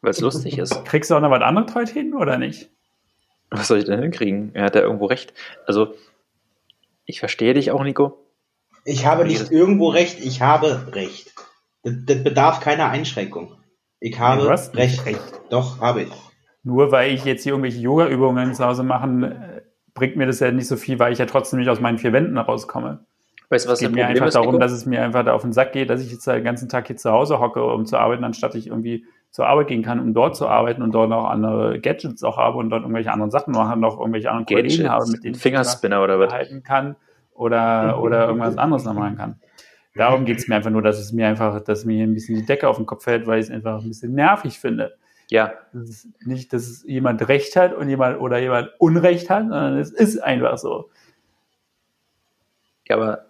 [0.00, 0.84] Weil es lustig ist.
[0.84, 2.70] Kriegst du auch noch was anderes heute hin oder nicht?
[3.50, 4.50] Was soll ich denn hinkriegen?
[4.54, 5.32] Er hat ja irgendwo recht.
[5.66, 5.94] Also,
[7.04, 8.18] ich verstehe dich auch, Nico.
[8.84, 11.34] Ich habe nicht irgendwo recht, ich habe recht.
[11.82, 13.56] Das, das bedarf keiner Einschränkung.
[14.00, 15.06] Ich habe ja, recht.
[15.06, 15.40] recht.
[15.50, 16.12] Doch, habe ich.
[16.62, 19.55] Nur weil ich jetzt hier irgendwelche Yoga-Übungen zu Hause machen äh,
[19.96, 22.12] bringt mir das ja nicht so viel, weil ich ja trotzdem nicht aus meinen vier
[22.12, 23.00] Wänden rauskomme.
[23.48, 25.42] Weißt du, was es geht mir einfach ist, darum, dass es mir einfach da auf
[25.42, 27.96] den Sack geht, dass ich jetzt den ganzen Tag hier zu Hause hocke, um zu
[27.96, 31.28] arbeiten, anstatt ich irgendwie zur Arbeit gehen kann, um dort zu arbeiten und dort noch
[31.28, 34.90] andere Gadgets auch habe und dort irgendwelche anderen Sachen machen, noch irgendwelche anderen Gadgets, Kollegen
[34.90, 36.96] habe, mit denen Fingerspinner oder was halten kann
[37.34, 39.40] oder, oder irgendwas anderes noch machen kann.
[39.94, 42.44] Darum geht es mir einfach nur, dass es mir einfach, dass mir ein bisschen die
[42.44, 44.94] Decke auf den Kopf fällt, weil ich es einfach ein bisschen nervig finde.
[45.28, 45.54] Ja.
[45.72, 49.90] Das ist nicht, dass jemand Recht hat und jemand oder jemand Unrecht hat, sondern es
[49.90, 50.90] ist einfach so.
[52.88, 53.26] Ja, aber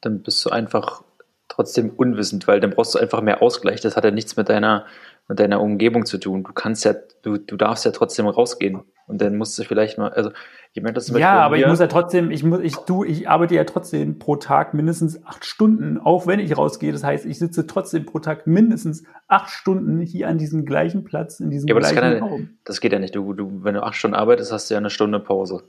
[0.00, 1.02] dann bist du einfach
[1.48, 3.80] trotzdem unwissend, weil dann brauchst du einfach mehr Ausgleich.
[3.80, 4.86] Das hat ja nichts mit deiner,
[5.28, 6.42] mit deiner Umgebung zu tun.
[6.42, 8.82] Du kannst ja, du, du darfst ja trotzdem rausgehen.
[9.06, 10.30] Und dann musst du vielleicht mal, also
[10.74, 13.28] ich meine, das zum Ja, aber ich muss ja trotzdem, ich muss, ich, du, ich
[13.28, 16.92] arbeite ja trotzdem pro Tag mindestens acht Stunden, auch wenn ich rausgehe.
[16.92, 21.40] Das heißt, ich sitze trotzdem pro Tag mindestens acht Stunden hier an diesem gleichen Platz,
[21.40, 23.14] in diesem ja, aber gleichen das kann ja, Das geht ja nicht.
[23.14, 25.62] Du, du, wenn du acht Stunden arbeitest, hast du ja eine Stunde Pause.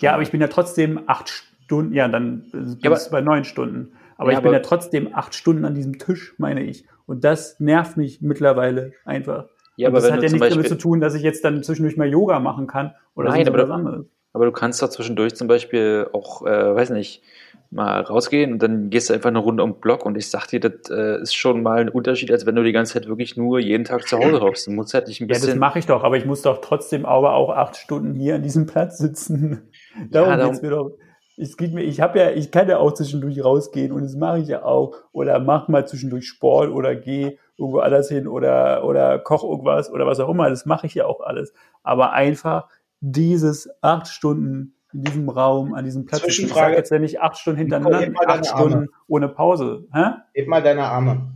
[0.00, 1.30] Ja, aber ich bin ja trotzdem acht
[1.64, 3.92] Stunden, ja, dann bist ja, du bei neun Stunden.
[4.16, 6.86] Aber ja, ich bin aber ja trotzdem acht Stunden an diesem Tisch, meine ich.
[7.06, 9.46] Und das nervt mich mittlerweile einfach.
[9.76, 11.96] Ja, aber das hat ja nichts Beispiel, damit zu tun, dass ich jetzt dann zwischendurch
[11.96, 14.06] mal Yoga machen kann oder nein, aber, was anderes.
[14.32, 17.22] Aber du kannst da zwischendurch zum Beispiel auch, äh, weiß nicht,
[17.70, 20.46] mal rausgehen und dann gehst du einfach eine Runde um den Block und ich sag
[20.46, 23.36] dir, das äh, ist schon mal ein Unterschied, als wenn du die ganze Zeit wirklich
[23.36, 24.66] nur jeden Tag zu Hause hockst.
[24.66, 25.48] Du musst halt nicht ein bisschen.
[25.48, 28.36] Ja, das mache ich doch, aber ich muss doch trotzdem aber auch acht Stunden hier
[28.36, 29.68] an diesem Platz sitzen.
[30.10, 30.92] darum, ja, darum geht's mir doch.
[31.38, 34.38] Es geht mir, ich habe ja, ich kann ja auch zwischendurch rausgehen und das mache
[34.38, 34.94] ich ja auch.
[35.12, 40.06] Oder mach mal zwischendurch Sport oder geh irgendwo anders hin oder, oder koch irgendwas oder
[40.06, 40.48] was auch immer.
[40.48, 41.52] Das mache ich ja auch alles.
[41.82, 42.68] Aber einfach
[43.00, 46.22] dieses acht Stunden in diesem Raum, an diesem Platz.
[46.22, 46.72] Zwischenfrage.
[46.72, 49.86] Ich jetzt ja nicht acht Stunden hintereinander, acht Stunden ohne Pause.
[49.92, 50.12] Hä?
[50.32, 51.32] Heb mal deine Arme.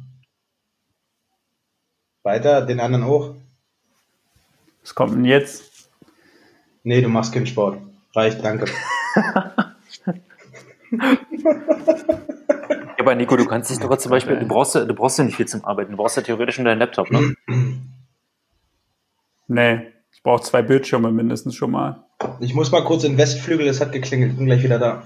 [2.22, 3.34] Weiter, den anderen hoch.
[4.82, 5.90] Was kommt denn jetzt?
[6.82, 7.78] Nee, du machst keinen Sport.
[8.14, 8.66] Reicht, danke.
[12.98, 15.46] aber Nico, du kannst dich doch zum Beispiel, du brauchst, du brauchst ja nicht viel
[15.46, 15.92] zum Arbeiten.
[15.92, 17.34] Du brauchst ja theoretisch nur deinen Laptop, ne?
[19.52, 22.04] Nee, ich brauche zwei Bildschirme mindestens schon mal.
[22.38, 25.02] Ich muss mal kurz in Westflügel, es hat geklingelt, bin gleich wieder da.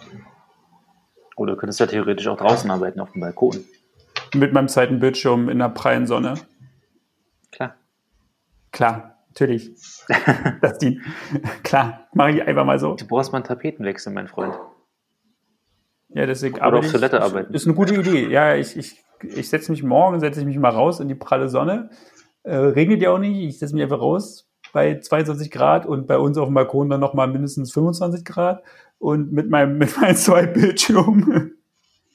[1.37, 3.64] Oder du könntest ja theoretisch auch draußen arbeiten, auf dem Balkon.
[4.35, 6.35] Mit meinem zweiten Bildschirm in der prallen Sonne.
[7.53, 7.74] Klar.
[8.70, 9.70] Klar, natürlich.
[10.61, 11.01] das die,
[11.62, 12.95] klar, mache ich einfach mal so.
[12.95, 14.55] Du brauchst mal einen Tapetenwechsel, mein Freund.
[16.15, 17.53] Ja, deswegen Oder auf Toilette arbeiten.
[17.53, 18.29] Ist eine gute Idee.
[18.29, 21.49] Ja, ich, ich, ich setze mich morgen, setze ich mich mal raus in die pralle
[21.49, 21.91] Sonne.
[22.45, 23.37] Äh, regnet ja auch nicht.
[23.37, 27.01] Ich setze mich einfach raus bei 22 Grad und bei uns auf dem Balkon dann
[27.01, 28.62] nochmal mindestens 25 Grad
[28.99, 31.54] und mit meinem, mit meinen zwei Bildschirmen.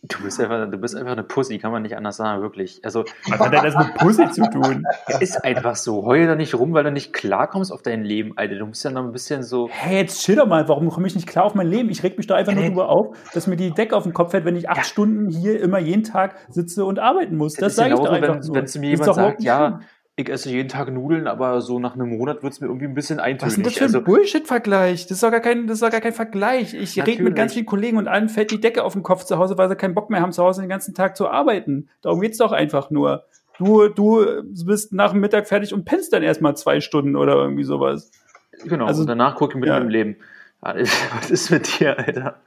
[0.02, 2.80] Du bist einfach, du bist einfach eine Pussy, kann man nicht anders sagen, wirklich.
[2.86, 4.86] Also, Was hat denn das mit Pussy zu tun?
[5.20, 6.06] ist einfach so.
[6.06, 8.56] Heul da nicht rum, weil du nicht klarkommst auf dein Leben, Alter.
[8.56, 9.68] Du musst ja noch ein bisschen so.
[9.70, 11.90] Hey, jetzt chill doch mal, warum komme ich nicht klar auf mein Leben?
[11.90, 12.70] Ich reg mich doch einfach nur Hey.
[12.70, 14.84] darüber auf, dass mir die Decke auf den Kopf fällt, wenn ich acht Ja.
[14.86, 17.56] Stunden hier immer jeden Tag sitze und arbeiten muss.
[17.56, 18.54] Das, ist sage ich doch einfach wenn, so.
[18.54, 19.80] wenn zu mir jemand sagt, ja, schlimm.
[20.20, 22.94] Ich esse jeden Tag Nudeln, aber so nach einem Monat wird es mir irgendwie ein
[22.94, 23.42] bisschen eintönig.
[23.42, 25.04] Was ist denn das für ein also, Bullshit-Vergleich?
[25.04, 26.74] Das ist doch gar kein, das ist doch gar kein Vergleich.
[26.74, 29.38] Ich rede mit ganz vielen Kollegen und allen fällt die Decke auf den Kopf zu
[29.38, 31.88] Hause, weil sie keinen Bock mehr haben, zu Hause den ganzen Tag zu arbeiten.
[32.02, 33.26] Darum geht's doch einfach nur.
[33.58, 34.26] Du, du
[34.66, 38.12] bist nach dem Mittag fertig und pennst dann erstmal zwei Stunden oder irgendwie sowas.
[38.66, 39.80] genau, also- danach gucke ich mit ja.
[39.80, 40.18] dem Leben.
[40.62, 42.42] Was ist mit dir, Alter?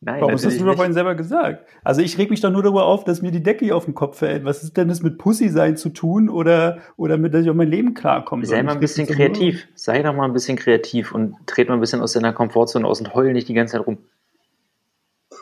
[0.00, 1.66] Nein, Warum hast du das doch vorhin selber gesagt?
[1.82, 3.94] Also ich reg mich doch nur darüber auf, dass mir die Decke hier auf den
[3.94, 4.44] Kopf fällt.
[4.44, 7.56] Was ist denn das mit Pussy sein zu tun oder, oder mit, dass ich auf
[7.56, 8.44] mein Leben klarkomme?
[8.44, 9.66] Sei mal ein bisschen kreativ.
[9.74, 13.00] Sei doch mal ein bisschen kreativ und tret mal ein bisschen aus deiner Komfortzone aus
[13.00, 13.98] und heul nicht die ganze Zeit rum.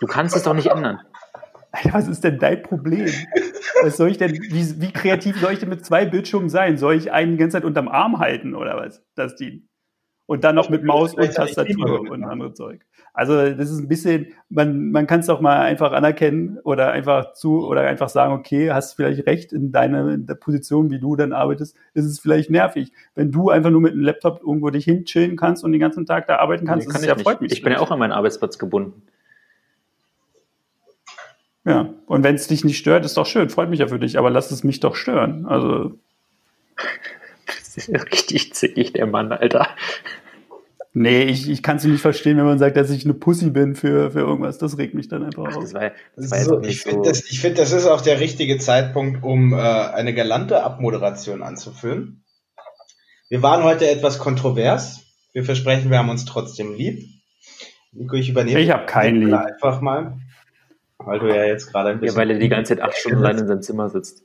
[0.00, 1.00] Du kannst es doch nicht ändern.
[1.72, 3.10] Alter, was ist denn dein Problem?
[3.82, 6.78] Was soll ich denn, wie, wie kreativ soll ich denn mit zwei Bildschirmen sein?
[6.78, 9.02] Soll ich einen die ganze Zeit unterm Arm halten oder was?
[9.16, 9.66] Das die.
[10.26, 12.80] Und dann noch mit Maus und Tastatur und anderes Zeug.
[13.12, 17.34] Also das ist ein bisschen, man, man kann es doch mal einfach anerkennen oder einfach
[17.34, 21.14] zu oder einfach sagen, okay, hast vielleicht recht in deiner in der Position, wie du
[21.14, 22.90] dann arbeitest, ist es vielleicht nervig.
[23.14, 26.26] Wenn du einfach nur mit einem Laptop irgendwo dich hinchillen kannst und den ganzen Tag
[26.26, 27.52] da arbeiten kannst, Nee, kann es ich ja freut mich.
[27.52, 29.02] Ich bin ja auch an meinen Arbeitsplatz gebunden.
[31.64, 34.18] Ja, und wenn es dich nicht stört, ist doch schön, freut mich ja für dich,
[34.18, 35.46] aber lass es mich doch stören.
[35.46, 35.92] Also,
[36.76, 37.23] Das
[38.12, 39.68] richtig zickig, der Mann, Alter.
[40.92, 43.74] nee, ich, ich kann es nicht verstehen, wenn man sagt, dass ich eine Pussy bin
[43.74, 44.58] für, für irgendwas.
[44.58, 45.62] Das regt mich dann einfach Ach, auf.
[45.62, 46.90] das war, das war So, ich so.
[46.90, 51.42] finde, das, ich find, das ist auch der richtige Zeitpunkt, um äh, eine galante Abmoderation
[51.42, 52.22] anzuführen.
[53.28, 55.00] Wir waren heute etwas kontrovers.
[55.32, 57.02] Wir versprechen, wir haben uns trotzdem lieb.
[57.92, 59.34] Nico, ich übernehme Ich hab kein Lieb.
[59.34, 60.18] einfach mal,
[60.98, 62.16] weil du ja jetzt gerade ein Ja, bisschen...
[62.18, 64.22] weil er die ganze Zeit acht Stunden allein in seinem Zimmer sitzt.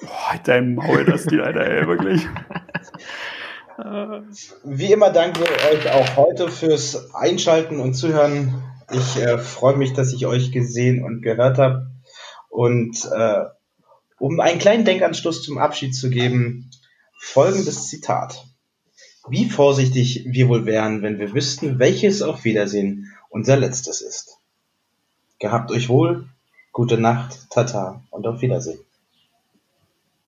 [0.00, 2.26] Boah, halt dein Maul, das die Alter, ey, wirklich.
[4.64, 8.62] Wie immer danken wir euch auch heute fürs Einschalten und Zuhören.
[8.92, 11.90] Ich äh, freue mich, dass ich euch gesehen und gehört habe.
[12.48, 13.44] Und äh,
[14.18, 16.70] um einen kleinen Denkanstoß zum Abschied zu geben,
[17.18, 18.46] folgendes Zitat.
[19.28, 24.38] Wie vorsichtig wir wohl wären, wenn wir wüssten, welches auf Wiedersehen unser letztes ist.
[25.38, 26.28] Gehabt euch wohl,
[26.72, 28.85] gute Nacht, Tata und auf Wiedersehen.